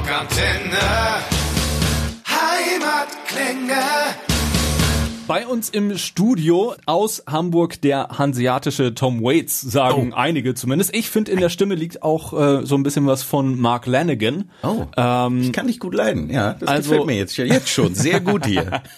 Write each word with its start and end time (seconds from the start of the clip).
Rockantenne. 0.00 1.22
Heimatklänge. 2.26 4.29
Bei 5.30 5.46
uns 5.46 5.70
im 5.70 5.96
Studio 5.96 6.74
aus 6.86 7.22
Hamburg 7.24 7.80
der 7.82 8.08
hanseatische 8.18 8.94
Tom 8.96 9.22
Waits, 9.22 9.60
sagen 9.60 10.10
Oh. 10.12 10.16
einige 10.16 10.54
zumindest. 10.56 10.92
Ich 10.92 11.08
finde, 11.08 11.30
in 11.30 11.38
der 11.38 11.50
Stimme 11.50 11.76
liegt 11.76 12.02
auch 12.02 12.32
äh, 12.32 12.66
so 12.66 12.74
ein 12.74 12.82
bisschen 12.82 13.06
was 13.06 13.22
von 13.22 13.56
Mark 13.56 13.86
Lanigan. 13.86 14.50
Oh, 14.64 14.86
Ähm, 14.96 15.42
ich 15.42 15.52
kann 15.52 15.68
dich 15.68 15.78
gut 15.78 15.94
leiden. 15.94 16.30
Ja, 16.30 16.54
das 16.54 16.68
also- 16.68 16.90
gefällt 16.90 17.06
mir 17.06 17.16
jetzt, 17.16 17.36
jetzt 17.36 17.68
schon. 17.68 17.94
Sehr 17.94 18.18
gut 18.18 18.44
hier. 18.44 18.82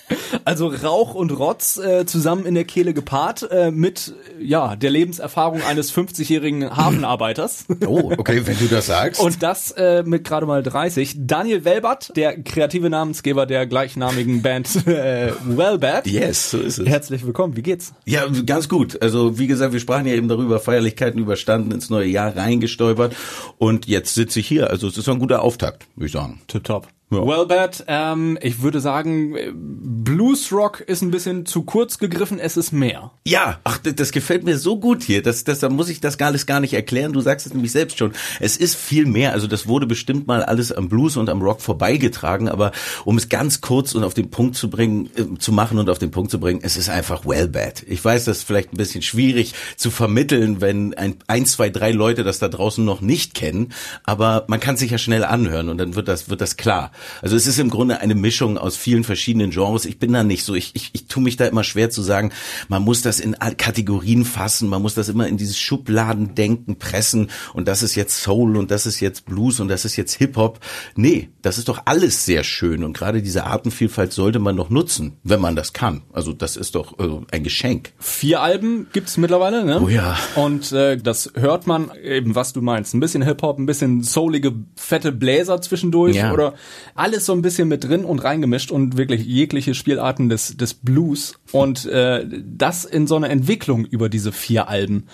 Also 0.45 0.69
Rauch 0.69 1.15
und 1.15 1.31
Rotz 1.31 1.77
äh, 1.77 2.05
zusammen 2.07 2.47
in 2.47 2.55
der 2.55 2.65
Kehle 2.65 2.95
gepaart 2.95 3.49
äh, 3.51 3.71
mit 3.71 4.15
ja 4.41 4.75
der 4.77 4.91
Lebenserfahrung 4.91 5.63
eines 5.63 5.95
50-jährigen 5.95 6.75
Hafenarbeiters. 6.75 7.67
Oh, 7.87 8.11
okay, 8.17 8.41
wenn 8.47 8.59
du 8.59 8.65
das 8.67 8.87
sagst. 8.87 9.21
Und 9.21 9.43
das 9.43 9.71
äh, 9.73 10.03
mit 10.05 10.25
gerade 10.25 10.47
mal 10.47 10.63
30. 10.63 11.27
Daniel 11.27 11.65
Welbert, 11.67 12.17
der 12.17 12.43
kreative 12.43 12.89
Namensgeber 12.91 13.45
der 13.47 13.67
gleichnamigen 13.67 14.41
Band 14.43 14.87
äh, 14.87 15.33
Wellbad. 15.45 16.07
Yes, 16.23 16.51
so 16.51 16.59
ist 16.59 16.79
es. 16.79 16.89
Herzlich 16.89 17.25
willkommen, 17.27 17.57
wie 17.57 17.63
geht's? 17.63 17.93
Ja, 18.05 18.27
ganz 18.47 18.69
gut. 18.69 19.01
Also 19.03 19.39
wie 19.39 19.47
gesagt, 19.47 19.73
wir 19.73 19.81
sprachen 19.81 20.07
ja 20.07 20.15
eben 20.15 20.29
darüber, 20.29 20.61
Feierlichkeiten 20.61 21.21
überstanden, 21.21 21.73
ins 21.73 21.91
neue 21.91 22.09
Jahr 22.09 22.37
reingestolpert 22.37 23.15
und 23.59 23.87
jetzt 23.87 24.15
sitze 24.15 24.41
ich 24.41 24.47
hier. 24.47 24.71
Also 24.71 24.89
es 24.89 24.97
ist 24.97 25.09
ein 25.09 25.19
guter 25.19 25.43
Auftakt, 25.43 25.87
würde 25.97 26.07
ich 26.07 26.13
sagen. 26.13 26.41
Tipptopp. 26.47 26.89
Ja. 27.13 27.27
Wellbad, 27.27 27.85
ähm, 27.89 28.39
ich 28.41 28.63
würde 28.63 28.81
sagen, 28.81 29.37
äh, 29.37 29.53
Bluesrock 29.55 30.81
ist 30.81 31.03
ein 31.03 31.11
bisschen 31.11 31.45
zu 31.45 31.63
kurz 31.63 31.99
gegriffen, 31.99 32.39
es 32.39 32.57
ist 32.57 32.73
mehr. 32.73 33.11
Ja, 33.27 33.61
ach, 33.65 33.79
das, 33.79 33.97
das 33.97 34.13
gefällt 34.13 34.45
mir 34.45 34.57
so 34.57 34.81
gut 34.81 35.03
hier. 35.03 35.23
Das, 35.23 35.45
das, 35.45 35.59
da 35.59 35.69
muss 35.69 35.91
ich 35.91 36.01
das 36.01 36.17
gar, 36.17 36.33
alles 36.33 36.47
gar 36.47 36.61
nicht 36.61 36.73
erklären. 36.73 37.13
Du 37.13 37.21
sagst 37.21 37.47
es 37.47 37.53
nämlich 37.53 37.71
selbst 37.71 37.99
schon. 37.99 38.13
Es 38.41 38.57
ist 38.57 38.77
viel 38.77 39.05
mehr. 39.05 39.33
Also 39.33 39.47
das 39.47 39.69
wurde 39.69 39.87
bestimmt 39.87 40.27
mal 40.27 40.43
alles 40.43 40.73
am 40.73 40.89
Blues 40.89 41.19
und 41.19 41.29
am 41.29 41.43
Rock 41.43 41.61
vorbeigetragen. 41.61 42.49
Aber 42.49 42.73
um 43.05 43.19
es 43.19 43.29
ganz 43.29 43.61
kurz 43.61 43.95
und 43.95 44.05
auf 44.05 44.15
den 44.15 44.31
Punkt 44.31 44.57
zu 44.57 44.71
bringen, 44.71 45.11
äh, 45.15 45.39
zu 45.39 45.53
machen 45.53 45.79
und 45.79 45.91
auf 45.91 45.99
den 45.99 46.11
Punkt 46.11 46.31
zu 46.31 46.41
bringen, 46.41 46.61
es 46.63 46.79
ist 46.79 46.89
einfach 46.89 47.27
well 47.27 47.49
bad. 47.49 47.85
Ich 47.87 48.03
weiß, 48.03 48.25
das 48.25 48.39
ist 48.39 48.45
vielleicht 48.45 48.73
ein 48.73 48.79
bisschen 48.79 49.03
schwierig 49.03 49.55
zu 49.77 49.91
vermitteln, 49.91 50.63
wenn 50.63 50.95
ein, 50.95 51.17
ein, 51.27 51.45
zwei, 51.45 51.69
drei 51.69 51.93
Leute 51.93 52.25
das 52.25 52.39
da 52.39 52.49
draußen 52.49 52.83
noch 52.83 53.03
nicht 53.03 53.35
kennen. 53.35 53.75
Aber 54.05 54.45
man 54.49 54.61
kann 54.61 54.79
sich 54.79 54.91
ja 54.91 54.99
schnell 54.99 55.25
anhören 55.25 55.69
und 55.69 55.77
dann 55.77 55.95
wird 55.95 56.09
das, 56.09 56.31
wird 56.31 56.41
das 56.41 56.57
klar. 56.57 56.91
Also 57.21 57.37
es 57.37 57.47
ist 57.47 57.59
im 57.59 57.71
Grunde 57.71 58.01
eine 58.01 58.15
Mischung 58.15 58.59
aus 58.59 58.77
vielen 58.77 59.05
verschiedenen 59.05 59.51
Genres. 59.51 59.85
Ich 59.85 59.99
bin 59.99 60.13
da 60.13 60.25
nicht 60.25 60.45
so, 60.45 60.55
ich, 60.55 60.71
ich, 60.75 60.91
ich 60.93 61.07
tue 61.07 61.23
mich 61.23 61.37
da 61.37 61.47
immer 61.47 61.65
schwer 61.65 61.91
zu 61.91 62.03
sagen, 62.03 62.33
man 62.69 62.83
muss 62.83 63.03
das 63.03 63.21
in 63.21 63.37
Kategorien 63.57 64.25
fassen, 64.25 64.69
man 64.69 64.83
muss 64.83 64.95
das 64.95 65.09
immer 65.09 65.27
in 65.29 65.37
dieses 65.37 65.59
Schubladendenken 65.59 66.77
pressen 66.77 67.31
und 67.55 67.69
das 67.69 67.83
ist 67.83 67.95
jetzt 67.95 68.21
Soul 68.23 68.57
und 68.57 68.71
das 68.71 68.87
ist 68.87 69.01
jetzt 69.01 69.27
Blues 69.27 69.61
und 69.61 69.69
das 69.69 69.85
ist 69.85 69.97
jetzt 69.97 70.15
Hip-Hop. 70.15 70.61
Nee, 70.97 71.29
das 71.43 71.59
ist 71.59 71.69
doch 71.69 71.83
alles 71.85 72.25
sehr 72.25 72.45
schön 72.45 72.85
und 72.85 72.97
gerade 72.97 73.23
diese 73.23 73.45
Artenvielfalt 73.45 74.13
sollte 74.13 74.39
man 74.39 74.57
doch 74.57 74.71
nutzen, 74.71 75.19
wenn 75.23 75.41
man 75.41 75.57
das 75.57 75.73
kann. 75.73 76.03
Also 76.13 76.33
das 76.33 76.57
ist 76.57 76.75
doch 76.75 76.99
äh, 76.99 77.09
ein 77.31 77.43
Geschenk. 77.45 77.93
Vier 77.99 78.41
Alben 78.43 78.87
gibt's 78.93 79.17
mittlerweile, 79.17 79.65
ne? 79.65 79.81
Oh 79.83 79.89
ja. 79.89 80.17
Und 80.35 80.73
äh, 80.73 80.97
das 80.97 81.33
hört 81.35 81.67
man 81.67 81.91
eben, 82.03 82.35
was 82.35 82.53
du 82.53 82.63
meinst. 82.63 82.95
Ein 82.95 83.01
bisschen 83.01 83.23
Hip-Hop, 83.23 83.59
ein 83.59 83.67
bisschen 83.67 84.03
soulige, 84.03 84.53
fette 84.77 85.13
Bläser 85.13 85.61
zwischendurch 85.61 86.17
Ja. 86.17 86.33
oder 86.33 86.55
alles 86.95 87.27
so 87.27 87.33
ein 87.33 87.43
bisschen 87.43 87.69
mit 87.69 87.85
drin 87.85 88.05
und 88.05 88.21
reingemischt 88.21 88.71
und 88.71 88.97
wirklich 88.97 89.25
jegliche 89.25 89.75
Spielarten 89.75 90.29
des, 90.29 90.57
des 90.57 90.75
Blues 90.75 91.35
und 91.53 91.85
äh, 91.87 92.27
das 92.45 92.85
in 92.85 93.07
so 93.07 93.17
einer 93.17 93.31
Entwicklung 93.31 93.85
über 93.85 94.09
diese 94.09 94.33
vier 94.33 94.69
Alben. 94.69 95.07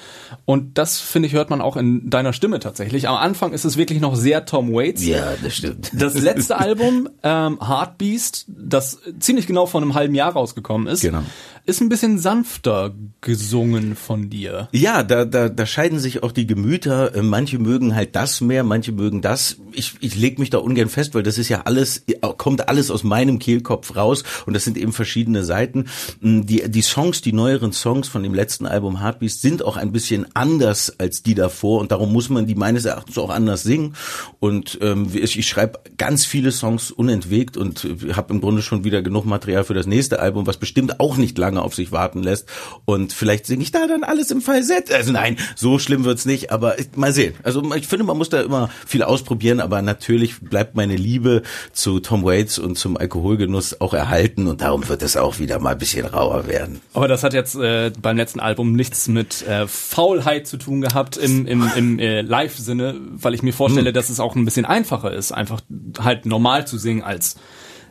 Und 0.44 0.78
das, 0.78 1.00
finde 1.00 1.26
ich, 1.28 1.34
hört 1.34 1.50
man 1.50 1.60
auch 1.60 1.76
in 1.76 2.10
deiner 2.10 2.32
Stimme 2.32 2.60
tatsächlich. 2.60 3.08
Am 3.08 3.16
Anfang 3.16 3.52
ist 3.52 3.64
es 3.64 3.76
wirklich 3.76 4.00
noch 4.00 4.16
sehr 4.16 4.44
Tom 4.44 4.72
Waits. 4.72 5.04
Ja, 5.04 5.34
das 5.42 5.54
stimmt. 5.54 5.90
Das 5.94 6.14
letzte 6.20 6.56
Album, 6.58 7.08
ähm, 7.22 7.58
Heartbeast, 7.66 8.46
das 8.48 9.00
ziemlich 9.20 9.46
genau 9.46 9.66
vor 9.66 9.80
einem 9.80 9.94
halben 9.94 10.14
Jahr 10.14 10.32
rausgekommen 10.32 10.86
ist, 10.88 11.00
Genau. 11.00 11.22
Ist 11.68 11.82
ein 11.82 11.90
bisschen 11.90 12.18
sanfter 12.18 12.94
gesungen 13.20 13.94
von 13.94 14.30
dir. 14.30 14.68
Ja, 14.72 15.02
da, 15.02 15.26
da, 15.26 15.50
da 15.50 15.66
scheiden 15.66 15.98
sich 15.98 16.22
auch 16.22 16.32
die 16.32 16.46
Gemüter. 16.46 17.14
Äh, 17.14 17.22
Manche 17.22 17.58
mögen 17.58 17.94
halt 17.94 18.16
das 18.16 18.40
mehr, 18.40 18.64
manche 18.64 18.92
mögen 18.92 19.20
das. 19.20 19.58
Ich, 19.72 19.96
ich 20.00 20.16
leg 20.16 20.38
mich 20.38 20.48
da 20.48 20.58
ungern 20.58 20.88
fest, 20.88 21.14
weil 21.14 21.22
das 21.22 21.36
ist 21.36 21.50
ja 21.50 21.62
alles, 21.66 22.04
kommt 22.38 22.68
alles 22.68 22.90
aus 22.90 23.04
meinem 23.04 23.38
Kehlkopf 23.38 23.96
raus 23.96 24.24
und 24.46 24.54
das 24.54 24.64
sind 24.64 24.78
eben 24.78 24.92
verschiedene 24.94 25.44
Seiten. 25.44 25.86
Mm, 26.20 26.46
Die, 26.46 26.70
die 26.70 26.82
Songs, 26.82 27.20
die 27.20 27.34
neueren 27.34 27.72
Songs 27.72 28.08
von 28.08 28.22
dem 28.22 28.32
letzten 28.32 28.64
Album 28.66 29.00
Heartbeast 29.02 29.42
sind 29.42 29.62
auch 29.62 29.76
ein 29.76 29.92
bisschen 29.92 30.26
anders 30.34 30.98
als 30.98 31.22
die 31.22 31.34
davor 31.34 31.80
und 31.80 31.92
darum 31.92 32.12
muss 32.12 32.30
man 32.30 32.46
die 32.46 32.54
meines 32.54 32.86
Erachtens 32.86 33.18
auch 33.18 33.30
anders 33.30 33.62
singen. 33.62 33.94
Und 34.40 34.78
ähm, 34.80 35.10
ich, 35.12 35.38
ich 35.38 35.46
schreibe 35.46 35.80
ganz 35.98 36.24
viele 36.24 36.50
Songs 36.50 36.90
unentwegt 36.90 37.58
und 37.58 37.86
habe 38.14 38.32
im 38.32 38.40
Grunde 38.40 38.62
schon 38.62 38.84
wieder 38.84 39.02
genug 39.02 39.26
Material 39.26 39.64
für 39.64 39.74
das 39.74 39.86
nächste 39.86 40.20
Album, 40.20 40.46
was 40.46 40.56
bestimmt 40.56 40.98
auch 40.98 41.18
nicht 41.18 41.36
lange 41.36 41.57
auf 41.62 41.74
sich 41.74 41.92
warten 41.92 42.22
lässt. 42.22 42.48
Und 42.84 43.12
vielleicht 43.12 43.46
singe 43.46 43.62
ich 43.62 43.70
da 43.70 43.86
dann 43.86 44.04
alles 44.04 44.30
im 44.30 44.40
Falsett. 44.40 44.92
Also 44.92 45.12
nein, 45.12 45.36
so 45.56 45.78
schlimm 45.78 46.04
wird's 46.04 46.24
nicht, 46.26 46.50
aber 46.52 46.78
ich- 46.78 46.88
mal 46.96 47.12
sehen. 47.12 47.34
Also 47.42 47.62
ich 47.74 47.86
finde, 47.86 48.04
man 48.04 48.16
muss 48.16 48.28
da 48.28 48.40
immer 48.40 48.70
viel 48.86 49.02
ausprobieren, 49.02 49.60
aber 49.60 49.82
natürlich 49.82 50.40
bleibt 50.40 50.74
meine 50.76 50.96
Liebe 50.96 51.42
zu 51.72 52.00
Tom 52.00 52.24
Waits 52.24 52.58
und 52.58 52.76
zum 52.78 52.96
Alkoholgenuss 52.96 53.80
auch 53.80 53.94
erhalten 53.94 54.46
und 54.46 54.60
darum 54.60 54.88
wird 54.88 55.02
es 55.02 55.16
auch 55.16 55.38
wieder 55.38 55.58
mal 55.58 55.70
ein 55.72 55.78
bisschen 55.78 56.06
rauer 56.06 56.46
werden. 56.46 56.80
Aber 56.94 57.08
das 57.08 57.22
hat 57.22 57.34
jetzt 57.34 57.54
äh, 57.56 57.90
beim 58.00 58.16
letzten 58.16 58.40
Album 58.40 58.72
nichts 58.74 59.08
mit 59.08 59.46
äh, 59.46 59.66
Faulheit 59.66 60.46
zu 60.46 60.56
tun 60.56 60.80
gehabt 60.80 61.16
im, 61.16 61.46
im, 61.46 61.70
im 61.74 61.98
äh, 61.98 62.20
Live-Sinne, 62.22 62.96
weil 63.12 63.34
ich 63.34 63.42
mir 63.42 63.52
vorstelle, 63.52 63.92
dass 63.92 64.10
es 64.10 64.20
auch 64.20 64.34
ein 64.36 64.44
bisschen 64.44 64.64
einfacher 64.64 65.12
ist, 65.12 65.32
einfach 65.32 65.60
halt 65.98 66.26
normal 66.26 66.66
zu 66.66 66.78
singen, 66.78 67.02
als 67.02 67.36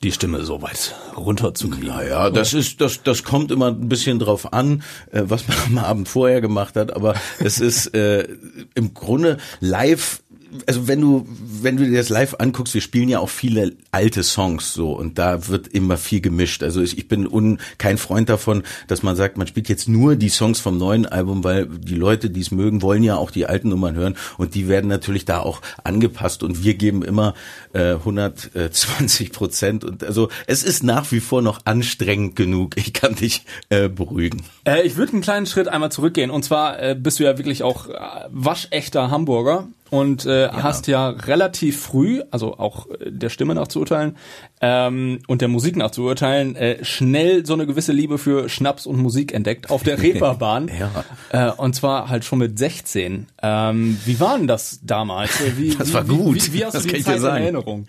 die 0.04 0.12
Stimme 0.12 0.44
so 0.44 0.62
weit 0.62 0.96
runterzukriegen. 1.16 1.88
Naja, 1.88 2.30
das 2.30 2.54
ist, 2.54 2.82
das, 2.82 3.04
das 3.04 3.24
kommt 3.24 3.52
immer 3.52 3.68
ein 3.68 3.90
bisschen 3.90 4.20
drauf 4.20 4.54
an, 4.54 4.84
äh, 5.12 5.24
was 5.26 5.48
man 5.48 5.58
am 5.68 5.78
Abend 5.78 6.10
vorher 6.10 6.42
gemacht 6.42 6.76
hat, 6.76 6.96
aber 6.96 7.16
es 7.40 7.60
ist 7.60 7.94
äh, 7.96 8.28
im 8.76 8.94
Grunde 8.94 9.38
live 9.60 10.22
also 10.66 10.88
wenn 10.88 11.02
du 11.02 11.28
wenn 11.62 11.78
du 11.78 11.86
dir 11.86 11.98
das 11.98 12.10
live 12.10 12.36
anguckst, 12.40 12.74
wir 12.74 12.82
spielen 12.82 13.10
ja 13.10 13.20
auch 13.20 13.30
viele 13.30 13.74
alte 13.92 14.24
Songs 14.24 14.74
so 14.74 14.92
und 14.92 15.18
da 15.18 15.48
wird 15.48 15.68
immer 15.68 15.98
viel 15.98 16.22
gemischt. 16.22 16.64
Also 16.64 16.82
ich, 16.82 16.98
ich 16.98 17.08
bin 17.08 17.28
un, 17.28 17.60
kein 17.78 17.98
Freund 17.98 18.30
davon, 18.30 18.64
dass 18.88 19.04
man 19.04 19.16
sagt, 19.16 19.38
man 19.38 19.48
spielt 19.48 19.70
jetzt 19.70 19.88
nur 19.88 20.16
die 20.16 20.30
Songs 20.30 20.60
vom 20.60 20.78
neuen 20.78 21.06
Album, 21.06 21.44
weil 21.44 21.68
die 21.68 21.96
Leute, 21.96 22.30
die 22.30 22.42
es 22.42 22.52
mögen, 22.52 22.82
wollen 22.82 23.04
ja 23.04 23.16
auch 23.18 23.32
die 23.32 23.46
alten 23.46 23.70
Nummern 23.70 23.96
hören 23.96 24.16
und 24.38 24.56
die 24.56 24.68
werden 24.68 24.88
natürlich 24.90 25.26
da 25.26 25.40
auch 25.40 25.62
angepasst 25.84 26.44
und 26.44 26.64
wir 26.64 26.76
geben 26.76 27.04
immer 27.04 27.34
äh, 27.74 27.94
120 27.94 29.32
Prozent 29.32 29.84
und 29.84 30.04
also 30.04 30.30
es 30.46 30.64
ist 30.64 30.84
nach 30.84 31.12
wie 31.12 31.20
vor 31.20 31.42
noch 31.42 31.62
anstrengend 31.66 32.36
genug. 32.36 32.78
Ich 32.78 32.94
kann 32.94 33.16
dich 33.16 33.44
äh, 33.70 33.90
beruhigen. 33.90 34.44
Äh, 34.66 34.84
ich 34.84 34.98
würde 34.98 35.14
einen 35.14 35.22
kleinen 35.22 35.46
Schritt 35.46 35.68
einmal 35.68 35.92
zurückgehen. 35.92 36.32
Und 36.32 36.44
zwar 36.44 36.80
äh, 36.82 36.96
bist 36.96 37.20
du 37.20 37.24
ja 37.24 37.38
wirklich 37.38 37.64
auch 37.64 37.88
äh, 37.88 37.94
waschechter 38.30 39.12
Hamburger 39.12 39.68
und 39.90 40.26
äh, 40.26 40.50
hast 40.50 40.88
ja 40.88 41.10
relativ 41.10 41.82
früh, 41.82 42.22
also 42.32 42.58
auch 42.58 42.90
äh, 42.90 43.12
der 43.12 43.30
Stimme 43.30 43.56
nach 43.56 43.68
zu 43.68 43.80
urteilen 43.80 44.18
ähm, 44.62 45.20
und 45.28 45.42
der 45.42 45.48
Musik 45.48 45.76
nach 45.76 45.92
zu 45.92 46.04
urteilen, 46.04 46.56
äh, 46.56 46.84
schnell 46.84 47.46
so 47.46 47.54
eine 47.54 47.68
gewisse 47.68 47.92
Liebe 47.92 48.18
für 48.18 48.50
Schnaps 48.50 48.86
und 48.86 48.98
Musik 48.98 49.34
entdeckt 49.34 49.70
auf 49.70 49.84
der 49.84 50.02
Reeperbahn. 50.02 50.70
Ja. 50.80 51.50
Äh, 51.50 51.52
und 51.54 51.76
zwar 51.76 52.10
halt 52.10 52.26
schon 52.26 52.40
mit 52.40 52.58
16. 52.58 53.28
Ähm, 53.44 54.00
wie 54.06 54.20
war 54.20 54.38
denn 54.38 54.48
das 54.48 54.80
damals? 54.84 55.40
Äh, 55.42 55.58
Wie, 55.58 55.70
Das 55.76 55.90
wie, 55.90 55.94
war 55.94 56.04
gut. 56.06 56.36
Wie, 56.36 56.54
wie, 56.54 56.60
wie 56.60 56.66
hast 56.66 56.74
Das 56.74 56.84
du 56.84 56.90
die 56.94 57.04
Zeit 57.04 57.18
in. 57.18 57.26
Erinnerung? 57.26 57.88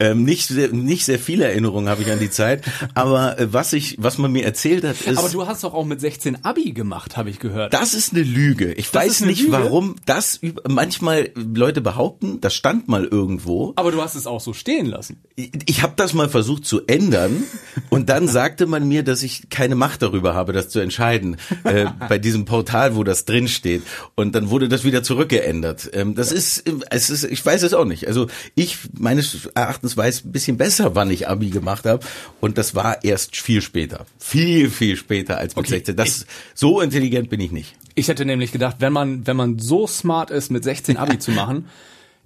Ähm, 0.00 0.24
nicht 0.24 0.48
sehr, 0.48 0.68
nicht 0.72 1.04
sehr 1.04 1.18
viele 1.18 1.44
Erinnerungen 1.44 1.88
habe 1.88 2.02
ich 2.02 2.10
an 2.10 2.18
die 2.18 2.30
Zeit, 2.30 2.64
aber 2.94 3.38
äh, 3.38 3.52
was 3.52 3.72
ich 3.72 3.96
was 3.98 4.18
man 4.18 4.32
mir 4.32 4.44
erzählt 4.44 4.84
hat 4.84 5.00
ist 5.00 5.18
Aber 5.18 5.28
du 5.28 5.46
hast 5.46 5.62
doch 5.64 5.74
auch 5.74 5.84
mit 5.84 6.00
16 6.00 6.44
Abi 6.44 6.72
gemacht, 6.72 7.16
habe 7.16 7.30
ich 7.30 7.38
gehört. 7.38 7.72
Das 7.74 7.94
ist 7.94 8.12
eine 8.12 8.22
Lüge. 8.22 8.72
Ich 8.72 8.90
Das 8.90 9.02
weiß 9.04 9.20
nicht, 9.22 9.42
Lüge? 9.42 9.52
warum 9.52 9.96
das 10.06 10.40
manchmal 10.68 11.30
Leute 11.34 11.80
behaupten, 11.80 12.40
das 12.40 12.54
stand 12.54 12.88
mal 12.88 13.04
irgendwo. 13.04 13.72
Aber 13.76 13.92
du 13.92 14.02
hast 14.02 14.14
es 14.14 14.26
auch 14.26 14.40
so 14.40 14.52
stehen 14.52 14.86
lassen. 14.86 15.20
Ich, 15.36 15.50
ich 15.66 15.82
habe 15.82 15.92
das 15.96 16.07
mal 16.14 16.28
versucht 16.28 16.64
zu 16.64 16.86
ändern 16.86 17.44
und 17.90 18.08
dann 18.08 18.28
sagte 18.28 18.66
man 18.66 18.86
mir, 18.86 19.02
dass 19.02 19.22
ich 19.22 19.50
keine 19.50 19.74
Macht 19.74 20.02
darüber 20.02 20.34
habe, 20.34 20.52
das 20.52 20.68
zu 20.68 20.80
entscheiden 20.80 21.36
äh, 21.64 21.86
bei 22.08 22.18
diesem 22.18 22.44
Portal, 22.44 22.96
wo 22.96 23.04
das 23.04 23.24
drin 23.24 23.48
steht. 23.48 23.82
Und 24.14 24.34
dann 24.34 24.50
wurde 24.50 24.68
das 24.68 24.84
wieder 24.84 25.02
zurückgeändert. 25.02 25.90
Ähm, 25.92 26.14
das 26.14 26.32
ist, 26.32 26.64
es 26.90 27.10
ist, 27.10 27.24
ich 27.24 27.44
weiß 27.44 27.62
es 27.62 27.74
auch 27.74 27.84
nicht. 27.84 28.06
Also 28.06 28.26
ich 28.54 28.78
meines 28.98 29.46
Erachtens 29.54 29.96
weiß 29.96 30.24
ein 30.24 30.32
bisschen 30.32 30.56
besser, 30.56 30.94
wann 30.94 31.10
ich 31.10 31.28
Abi 31.28 31.50
gemacht 31.50 31.84
habe 31.86 32.04
und 32.40 32.58
das 32.58 32.74
war 32.74 33.04
erst 33.04 33.36
viel 33.36 33.62
später, 33.62 34.06
viel 34.18 34.70
viel 34.70 34.96
später 34.96 35.38
als 35.38 35.56
mit 35.56 35.66
Okay, 35.66 35.76
16. 35.76 35.96
Das 35.96 36.26
so 36.54 36.80
intelligent 36.80 37.30
bin 37.30 37.40
ich 37.40 37.52
nicht. 37.52 37.74
Ich 37.94 38.08
hätte 38.08 38.24
nämlich 38.24 38.52
gedacht, 38.52 38.76
wenn 38.78 38.92
man, 38.92 39.26
wenn 39.26 39.36
man 39.36 39.58
so 39.58 39.86
smart 39.86 40.30
ist, 40.30 40.50
mit 40.50 40.64
16 40.64 40.96
Abi 40.96 41.18
zu 41.18 41.32
machen, 41.32 41.66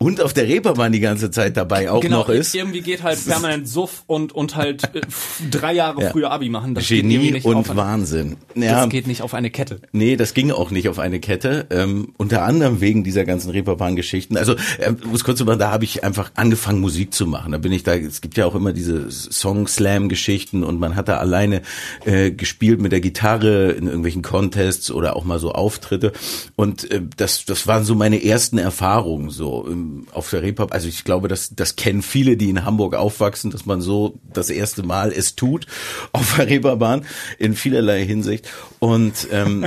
und 0.03 0.21
auf 0.21 0.33
der 0.33 0.49
Reeperbahn 0.49 0.93
die 0.93 1.01
ganze 1.01 1.31
Zeit 1.31 1.57
dabei 1.57 1.91
auch 1.91 2.01
genau, 2.01 2.19
noch 2.19 2.29
ist. 2.29 2.55
Irgendwie 2.55 2.81
geht 2.81 3.03
halt 3.03 3.25
permanent 3.25 3.69
Suff 3.69 4.03
und, 4.07 4.33
und 4.33 4.57
halt 4.57 4.95
äh, 4.95 5.01
drei 5.51 5.73
Jahre 5.75 6.03
Ja. 6.03 6.11
früher 6.11 6.31
Abi 6.31 6.49
machen. 6.49 6.75
Das 6.75 6.89
Genie 6.89 7.31
nicht 7.31 7.45
und 7.45 7.57
auf, 7.57 7.77
Wahnsinn. 7.77 8.37
Das 8.55 8.89
geht 8.89 9.07
nicht 9.07 9.23
auf 9.23 9.35
eine 9.35 9.51
Kette. 9.51 9.81
Nee, 9.93 10.17
das 10.17 10.35
ging 10.35 10.51
auch 10.51 10.71
nicht 10.71 10.89
auf 10.89 10.99
eine 10.99 11.21
Kette. 11.21 11.67
Ähm, 11.71 12.13
unter 12.17 12.43
anderem 12.43 12.81
wegen 12.81 13.05
dieser 13.05 13.25
ganzen 13.25 13.51
Reeperbahn-Geschichten. 13.51 14.37
Also, 14.37 14.55
äh, 14.79 14.93
muss 15.05 15.25
kurz 15.25 15.39
sagen, 15.39 15.59
da 15.59 15.71
habe 15.71 15.85
ich 15.85 16.05
einfach 16.05 16.33
angefangen, 16.35 16.81
Musik 16.81 17.15
zu 17.15 17.27
machen. 17.27 17.53
Da 17.53 17.59
bin 17.59 17.73
ich 17.73 17.83
da, 17.83 17.95
es 17.95 18.21
gibt 18.21 18.37
ja 18.37 18.47
auch 18.47 18.55
immer 18.55 18.73
diese 18.73 19.11
Song-Slam-Geschichten 19.11 20.65
und 20.65 20.81
man 20.81 20.97
hat 20.97 21.09
da 21.09 21.19
alleine 21.19 21.63
äh, 22.05 22.31
gespielt 22.31 22.81
mit 22.81 22.93
der 22.93 23.01
Gitarre 23.01 23.73
in 23.73 23.87
irgendwelchen 23.87 24.23
Contests 24.23 24.91
oder 24.91 25.17
auch 25.17 25.25
mal 25.25 25.39
so 25.39 25.53
Auftritte. 25.53 26.13
Und 26.57 26.91
äh, 26.91 27.03
das, 27.17 27.45
das 27.45 27.67
waren 27.67 27.85
so 27.85 27.95
meine 27.95 28.23
ersten 28.25 28.59
Erfahrungen 28.59 29.31
so 29.31 29.67
auf 30.13 30.31
der 30.31 30.43
Reeperbahn. 30.43 30.73
Also 30.73 30.89
ich 30.89 31.05
glaube, 31.05 31.29
das, 31.29 31.55
das 31.55 31.77
kennen 31.77 32.03
viele, 32.03 32.37
die 32.37 32.51
in 32.51 32.65
Hamburg 32.65 32.95
aufwachsen, 32.95 33.51
dass 33.51 33.67
man 33.67 33.81
so 33.81 34.19
das 34.33 34.51
erste 34.51 34.83
Mal 34.83 35.13
es 35.13 35.37
tut 35.37 35.67
auf 36.13 36.37
der 36.37 36.49
Reeperbahn 36.49 37.05
in 37.39 37.55
vielerlei 37.55 38.05
Hinsicht. 38.05 38.49
Und 38.79 39.29
ähm, 39.31 39.67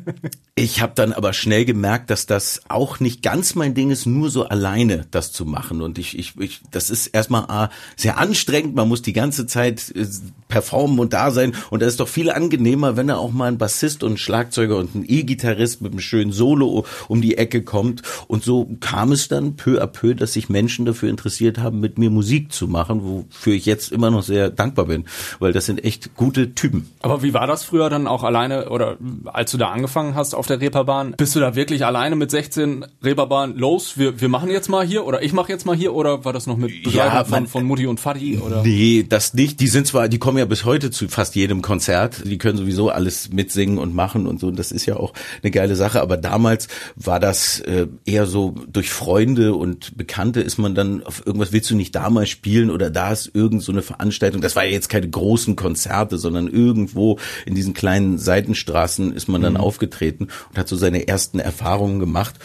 ich 0.54 0.80
habe 0.80 0.92
dann 0.94 1.12
aber 1.12 1.32
schnell 1.32 1.64
gemerkt, 1.64 2.10
dass 2.10 2.26
das 2.26 2.62
auch 2.68 3.00
nicht 3.00 3.22
ganz 3.22 3.54
mein 3.54 3.74
Ding 3.74 3.90
ist, 3.90 4.06
nur 4.06 4.30
so 4.30 4.44
alleine 4.44 5.06
das 5.10 5.32
zu 5.32 5.44
machen. 5.44 5.82
Und 5.82 5.98
ich, 5.98 6.18
ich, 6.18 6.38
ich 6.38 6.60
das 6.70 6.90
ist 6.90 7.08
erstmal 7.08 7.44
ah, 7.48 7.70
sehr 7.96 8.18
anstrengend. 8.18 8.74
Man 8.74 8.88
muss 8.88 9.02
die 9.02 9.12
ganze 9.12 9.46
Zeit 9.46 9.92
äh, 9.94 10.06
performen 10.48 10.98
und 10.98 11.12
da 11.12 11.30
sein. 11.30 11.54
Und 11.70 11.82
das 11.82 11.90
ist 11.90 12.00
doch 12.00 12.08
viel 12.08 12.30
angenehmer, 12.30 12.96
wenn 12.96 13.08
da 13.08 13.16
auch 13.16 13.30
mal 13.30 13.46
ein 13.46 13.58
Bassist 13.58 14.02
und 14.02 14.14
ein 14.14 14.18
Schlagzeuger 14.18 14.76
und 14.76 14.94
ein 14.94 15.04
E-Gitarrist 15.06 15.80
mit 15.80 15.92
einem 15.92 16.00
schönen 16.00 16.32
Solo 16.32 16.84
um 17.08 17.20
die 17.20 17.38
Ecke 17.38 17.62
kommt. 17.62 18.02
Und 18.26 18.42
so 18.42 18.68
kam 18.80 19.12
es 19.12 19.28
dann 19.28 19.56
peu 19.58 19.82
à 19.82 19.86
peu, 19.86 20.14
dass 20.14 20.32
sich 20.32 20.48
Menschen 20.48 20.86
dafür 20.86 21.10
interessiert 21.10 21.58
haben, 21.58 21.80
mit 21.80 21.98
mir 21.98 22.08
Musik 22.08 22.50
zu 22.52 22.66
machen, 22.66 23.02
wofür 23.04 23.52
ich 23.52 23.66
jetzt 23.66 23.92
immer 23.92 24.10
noch 24.10 24.22
sehr 24.22 24.48
dankbar 24.48 24.86
bin, 24.86 25.04
weil 25.38 25.52
das 25.52 25.66
sind 25.66 25.84
echt 25.84 26.14
gute 26.16 26.54
Typen. 26.54 26.88
Aber 27.02 27.22
wie 27.22 27.34
war 27.34 27.46
das 27.46 27.64
früher 27.64 27.90
dann 27.90 28.06
auch 28.06 28.24
alleine 28.24 28.70
oder 28.70 28.96
als 29.26 29.50
du 29.50 29.58
da 29.58 29.68
angefangen 29.68 30.14
hast 30.14 30.34
auf 30.34 30.46
der 30.46 30.62
Reeperbahn? 30.62 31.14
Bist 31.18 31.36
du 31.36 31.40
da 31.40 31.54
wirklich 31.54 31.84
alleine 31.84 32.16
mit 32.16 32.30
16 32.30 32.86
Reeperbahn 33.04 33.56
los? 33.56 33.98
Wir, 33.98 34.20
wir 34.20 34.28
machen 34.30 34.48
jetzt 34.50 34.68
mal 34.70 34.86
hier 34.86 35.04
oder 35.04 35.22
ich 35.22 35.32
mache 35.34 35.52
jetzt 35.52 35.66
mal 35.66 35.76
hier 35.76 35.92
oder 35.94 36.24
war 36.24 36.32
das 36.32 36.46
noch 36.46 36.56
mit 36.56 36.84
Begleitung 36.84 37.14
Ja, 37.14 37.24
von, 37.24 37.30
man- 37.30 37.46
von 37.48 37.64
Mutti 37.64 37.86
und 37.86 38.00
Vati 38.00 38.38
oder? 38.38 38.62
Nee, 38.62 39.04
das 39.08 39.34
nicht. 39.34 39.60
Die 39.60 39.66
sind 39.68 39.86
zwar, 39.86 40.08
die 40.08 40.18
kommen 40.18 40.38
ja 40.38 40.44
bis 40.44 40.64
heute 40.64 40.90
zu 40.90 41.08
fast 41.08 41.34
jedem 41.34 41.60
Konzert. 41.60 42.22
Die 42.24 42.38
können 42.38 42.56
sowieso 42.56 42.90
alles 42.90 43.30
mitsingen 43.32 43.78
und 43.78 43.94
machen 43.94 44.26
und 44.26 44.38
so. 44.40 44.46
Und 44.46 44.58
das 44.58 44.70
ist 44.70 44.86
ja 44.86 44.96
auch 44.96 45.12
eine 45.42 45.50
geile 45.50 45.74
Sache. 45.74 46.00
Aber 46.00 46.16
damals 46.16 46.68
war 46.94 47.18
das 47.18 47.58
äh, 47.60 47.88
eher 48.06 48.26
so 48.26 48.54
durch 48.72 48.90
Freunde 48.90 49.37
und 49.46 49.96
Bekannte 49.96 50.40
ist 50.40 50.58
man 50.58 50.74
dann 50.74 51.02
auf 51.04 51.26
irgendwas, 51.26 51.52
willst 51.52 51.70
du 51.70 51.76
nicht 51.76 51.94
da 51.94 52.10
mal 52.10 52.26
spielen 52.26 52.70
oder 52.70 52.90
da 52.90 53.12
ist 53.12 53.30
irgend 53.34 53.62
so 53.62 53.72
eine 53.72 53.82
Veranstaltung. 53.82 54.40
Das 54.40 54.56
war 54.56 54.64
ja 54.64 54.72
jetzt 54.72 54.88
keine 54.88 55.08
großen 55.08 55.56
Konzerte, 55.56 56.18
sondern 56.18 56.48
irgendwo 56.48 57.18
in 57.46 57.54
diesen 57.54 57.74
kleinen 57.74 58.18
Seitenstraßen 58.18 59.12
ist 59.12 59.28
man 59.28 59.42
dann 59.42 59.56
aufgetreten 59.56 60.28
und 60.50 60.58
hat 60.58 60.68
so 60.68 60.76
seine 60.76 61.08
ersten 61.08 61.38
Erfahrungen 61.38 62.00
gemacht. 62.00 62.36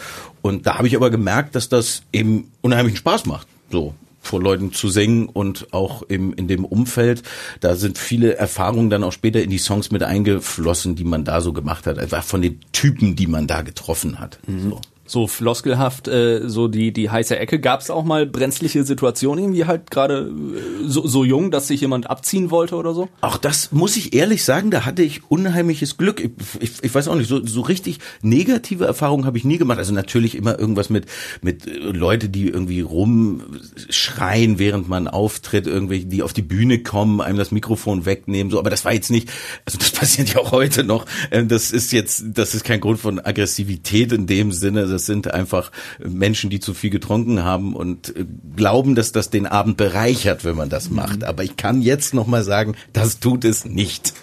Und 0.42 0.66
da 0.66 0.78
habe 0.78 0.86
ich 0.86 0.96
aber 0.96 1.10
gemerkt, 1.10 1.54
dass 1.54 1.68
das 1.68 2.02
eben 2.12 2.50
unheimlichen 2.60 2.98
Spaß 2.98 3.26
macht. 3.26 3.48
So 3.70 3.94
vor 4.24 4.42
Leuten 4.42 4.72
zu 4.72 4.88
singen 4.88 5.26
und 5.26 5.72
auch 5.72 6.02
im, 6.02 6.32
in 6.32 6.48
dem 6.48 6.64
Umfeld. 6.64 7.22
Da 7.60 7.76
sind 7.76 7.98
viele 7.98 8.36
Erfahrungen 8.36 8.90
dann 8.90 9.04
auch 9.04 9.12
später 9.12 9.42
in 9.42 9.50
die 9.50 9.58
Songs 9.58 9.90
mit 9.90 10.02
eingeflossen, 10.02 10.96
die 10.96 11.04
man 11.04 11.24
da 11.24 11.40
so 11.40 11.52
gemacht 11.52 11.86
hat. 11.86 11.98
Einfach 11.98 12.24
von 12.24 12.40
den 12.40 12.60
Typen, 12.72 13.16
die 13.16 13.26
man 13.26 13.46
da 13.46 13.62
getroffen 13.62 14.18
hat. 14.18 14.38
So. 14.70 14.80
So 15.06 15.26
floskelhaft, 15.26 16.08
äh, 16.08 16.48
so 16.48 16.68
die, 16.68 16.92
die 16.92 17.10
heiße 17.10 17.38
Ecke. 17.38 17.60
Gab 17.60 17.80
es 17.80 17.90
auch 17.90 18.04
mal 18.04 18.26
brenzliche 18.26 18.84
Situationen, 18.84 19.44
irgendwie 19.44 19.64
halt 19.66 19.90
gerade 19.90 20.30
äh, 20.30 20.86
so, 20.86 21.06
so 21.06 21.24
jung, 21.24 21.50
dass 21.50 21.68
sich 21.68 21.80
jemand 21.80 22.08
abziehen 22.08 22.50
wollte 22.50 22.76
oder 22.76 22.94
so? 22.94 23.08
Auch 23.20 23.36
das 23.36 23.72
muss 23.72 23.96
ich 23.96 24.14
ehrlich 24.14 24.44
sagen, 24.44 24.70
da 24.70 24.86
hatte 24.86 25.02
ich 25.02 25.30
unheimliches 25.30 25.96
Glück. 25.98 26.20
Ich, 26.20 26.30
ich, 26.60 26.70
ich 26.82 26.94
weiß 26.94 27.08
auch 27.08 27.16
nicht, 27.16 27.28
so, 27.28 27.44
so 27.44 27.60
richtig 27.60 27.98
negative 28.22 28.84
Erfahrungen 28.86 29.26
habe 29.26 29.36
ich 29.36 29.44
nie 29.44 29.58
gemacht. 29.58 29.78
Also 29.78 29.92
natürlich 29.92 30.34
immer 30.36 30.58
irgendwas 30.58 30.88
mit, 30.90 31.06
mit 31.42 31.66
äh, 31.66 31.70
Leute, 31.70 32.28
die 32.28 32.48
irgendwie 32.48 32.80
rumschreien, 32.80 34.58
während 34.58 34.88
man 34.88 35.08
auftritt, 35.08 35.66
irgendwelche, 35.66 36.06
die 36.06 36.22
auf 36.22 36.32
die 36.32 36.42
Bühne 36.42 36.82
kommen, 36.82 37.20
einem 37.20 37.38
das 37.38 37.50
Mikrofon 37.50 38.06
wegnehmen, 38.06 38.50
so. 38.50 38.58
Aber 38.58 38.70
das 38.70 38.84
war 38.84 38.92
jetzt 38.92 39.10
nicht, 39.10 39.28
also 39.64 39.78
das 39.78 39.90
passiert 39.92 40.34
ja 40.34 40.40
auch 40.40 40.52
heute 40.52 40.84
noch. 40.84 41.06
Ähm, 41.30 41.48
Das 41.48 41.70
ist 41.72 41.92
jetzt, 41.92 42.24
das 42.34 42.54
ist 42.54 42.64
kein 42.64 42.80
Grund 42.80 42.98
von 43.00 43.18
Aggressivität 43.20 44.12
in 44.12 44.26
dem 44.26 44.52
Sinne. 44.52 44.86
Das 44.94 45.06
sind 45.06 45.32
einfach 45.34 45.70
Menschen, 45.98 46.48
die 46.48 46.60
zu 46.60 46.72
viel 46.72 46.90
getrunken 46.90 47.44
haben 47.44 47.74
und 47.74 48.16
äh, 48.16 48.24
glauben, 48.56 48.94
dass 48.94 49.12
das 49.12 49.28
den 49.28 49.46
Abend 49.46 49.76
bereichert, 49.76 50.44
wenn 50.44 50.56
man 50.56 50.68
das 50.68 50.88
macht. 50.88 51.24
Aber 51.24 51.42
ich 51.42 51.56
kann 51.56 51.82
jetzt 51.82 52.14
noch 52.14 52.26
mal 52.26 52.44
sagen, 52.44 52.74
das 52.92 53.20
tut 53.20 53.44
es 53.44 53.64
nicht. 53.64 54.14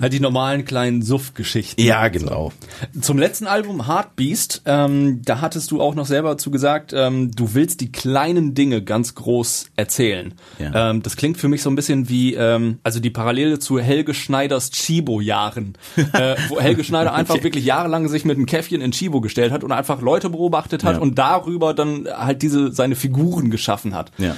Halt 0.00 0.12
die 0.12 0.20
normalen 0.20 0.64
kleinen 0.64 1.02
Suff-Geschichten. 1.02 1.80
Ja, 1.82 2.08
genau. 2.08 2.52
Zum 3.00 3.18
letzten 3.18 3.46
Album 3.46 3.86
Heartbeast, 3.86 4.62
ähm, 4.66 5.22
da 5.24 5.40
hattest 5.40 5.70
du 5.70 5.80
auch 5.80 5.94
noch 5.94 6.06
selber 6.06 6.38
zu 6.38 6.50
gesagt, 6.50 6.92
ähm, 6.94 7.30
du 7.30 7.54
willst 7.54 7.80
die 7.80 7.90
kleinen 7.92 8.54
Dinge 8.54 8.82
ganz 8.82 9.14
groß 9.14 9.66
erzählen. 9.76 10.34
Ja. 10.58 10.90
Ähm, 10.90 11.02
das 11.02 11.16
klingt 11.16 11.36
für 11.38 11.48
mich 11.48 11.62
so 11.62 11.70
ein 11.70 11.76
bisschen 11.76 12.08
wie, 12.08 12.34
ähm, 12.34 12.78
also 12.82 13.00
die 13.00 13.10
Parallele 13.10 13.58
zu 13.58 13.78
Helge 13.78 14.14
Schneiders 14.14 14.70
Chibo-Jahren, 14.70 15.74
äh, 16.12 16.36
wo 16.48 16.60
Helge 16.60 16.84
Schneider 16.84 17.14
einfach 17.14 17.42
wirklich 17.42 17.64
jahrelang 17.64 18.08
sich 18.08 18.24
mit 18.24 18.36
einem 18.36 18.46
Käffchen 18.46 18.80
in 18.80 18.92
Chibo 18.92 19.20
gestellt 19.20 19.52
hat 19.52 19.64
und 19.64 19.72
einfach 19.72 20.00
Leute 20.00 20.30
beobachtet 20.30 20.84
hat 20.84 20.96
Ja. 20.96 21.00
und 21.02 21.18
darüber 21.18 21.74
dann 21.74 22.06
halt 22.10 22.42
diese 22.42 22.72
seine 22.72 22.96
Figuren 22.96 23.50
geschaffen 23.50 23.94
hat. 23.94 24.10
Ja. 24.18 24.36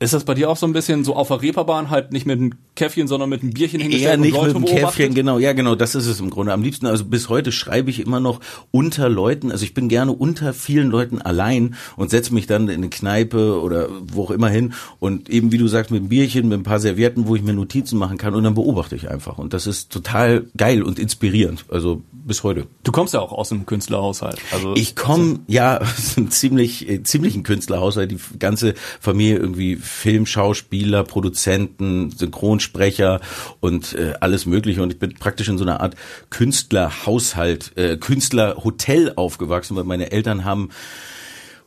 Ist 0.00 0.12
das 0.12 0.22
bei 0.22 0.34
dir 0.34 0.48
auch 0.48 0.56
so 0.56 0.64
ein 0.64 0.72
bisschen 0.72 1.02
so 1.02 1.16
auf 1.16 1.28
der 1.28 1.42
Reeperbahn 1.42 1.90
halt 1.90 2.12
nicht 2.12 2.24
mit 2.24 2.38
einem 2.38 2.52
Käffchen, 2.76 3.08
sondern 3.08 3.28
mit 3.28 3.42
einem 3.42 3.52
Bierchen 3.52 3.80
hingestellt 3.80 4.12
Eher 4.12 4.16
nicht 4.16 4.32
Leute 4.34 4.54
mit 4.54 4.66
beobachtet? 4.66 4.96
Käffchen, 4.96 5.14
genau. 5.14 5.38
Ja, 5.38 5.52
genau, 5.54 5.74
das 5.74 5.96
ist 5.96 6.06
es 6.06 6.20
im 6.20 6.30
Grunde. 6.30 6.52
Am 6.52 6.62
liebsten, 6.62 6.86
also 6.86 7.04
bis 7.04 7.28
heute 7.28 7.50
schreibe 7.50 7.90
ich 7.90 7.98
immer 7.98 8.20
noch 8.20 8.38
unter 8.70 9.08
Leuten. 9.08 9.50
Also 9.50 9.64
ich 9.64 9.74
bin 9.74 9.88
gerne 9.88 10.12
unter 10.12 10.52
vielen 10.52 10.88
Leuten 10.88 11.20
allein 11.20 11.74
und 11.96 12.10
setze 12.10 12.32
mich 12.32 12.46
dann 12.46 12.68
in 12.68 12.76
eine 12.76 12.90
Kneipe 12.90 13.60
oder 13.60 13.88
wo 14.00 14.22
auch 14.22 14.30
immer 14.30 14.48
hin 14.48 14.72
und 15.00 15.28
eben, 15.28 15.50
wie 15.50 15.58
du 15.58 15.66
sagst, 15.66 15.90
mit 15.90 16.00
einem 16.00 16.10
Bierchen, 16.10 16.48
mit 16.48 16.60
ein 16.60 16.64
paar 16.64 16.78
Servietten, 16.78 17.26
wo 17.26 17.34
ich 17.34 17.42
mir 17.42 17.52
Notizen 17.52 17.98
machen 17.98 18.18
kann 18.18 18.34
und 18.34 18.44
dann 18.44 18.54
beobachte 18.54 18.94
ich 18.94 19.10
einfach. 19.10 19.38
Und 19.38 19.52
das 19.52 19.66
ist 19.66 19.90
total 19.90 20.46
geil 20.56 20.84
und 20.84 21.00
inspirierend. 21.00 21.64
Also 21.70 22.02
bis 22.28 22.44
heute. 22.44 22.68
Du 22.84 22.92
kommst 22.92 23.14
ja 23.14 23.20
auch 23.20 23.32
aus 23.32 23.50
einem 23.50 23.66
Künstlerhaushalt. 23.66 24.38
Also 24.52 24.74
Ich 24.76 24.94
komme 24.94 25.40
ja 25.48 25.78
aus 25.80 26.16
einem 26.16 26.30
ziemlich 26.30 26.88
äh, 26.88 27.02
ziemlichen 27.02 27.42
Künstlerhaushalt, 27.42 28.12
die 28.12 28.20
ganze 28.38 28.74
Familie 29.00 29.38
irgendwie 29.38 29.74
Filmschauspieler, 29.74 31.02
Produzenten, 31.02 32.10
Synchronsprecher 32.10 33.20
und 33.58 33.94
äh, 33.94 34.14
alles 34.20 34.46
mögliche 34.46 34.82
und 34.82 34.92
ich 34.92 34.98
bin 34.98 35.14
praktisch 35.14 35.48
in 35.48 35.58
so 35.58 35.64
einer 35.64 35.80
Art 35.80 35.96
Künstlerhaushalt, 36.30 37.76
äh, 37.76 37.96
Künstlerhotel 37.96 39.14
aufgewachsen, 39.16 39.76
weil 39.76 39.84
meine 39.84 40.12
Eltern 40.12 40.44
haben 40.44 40.68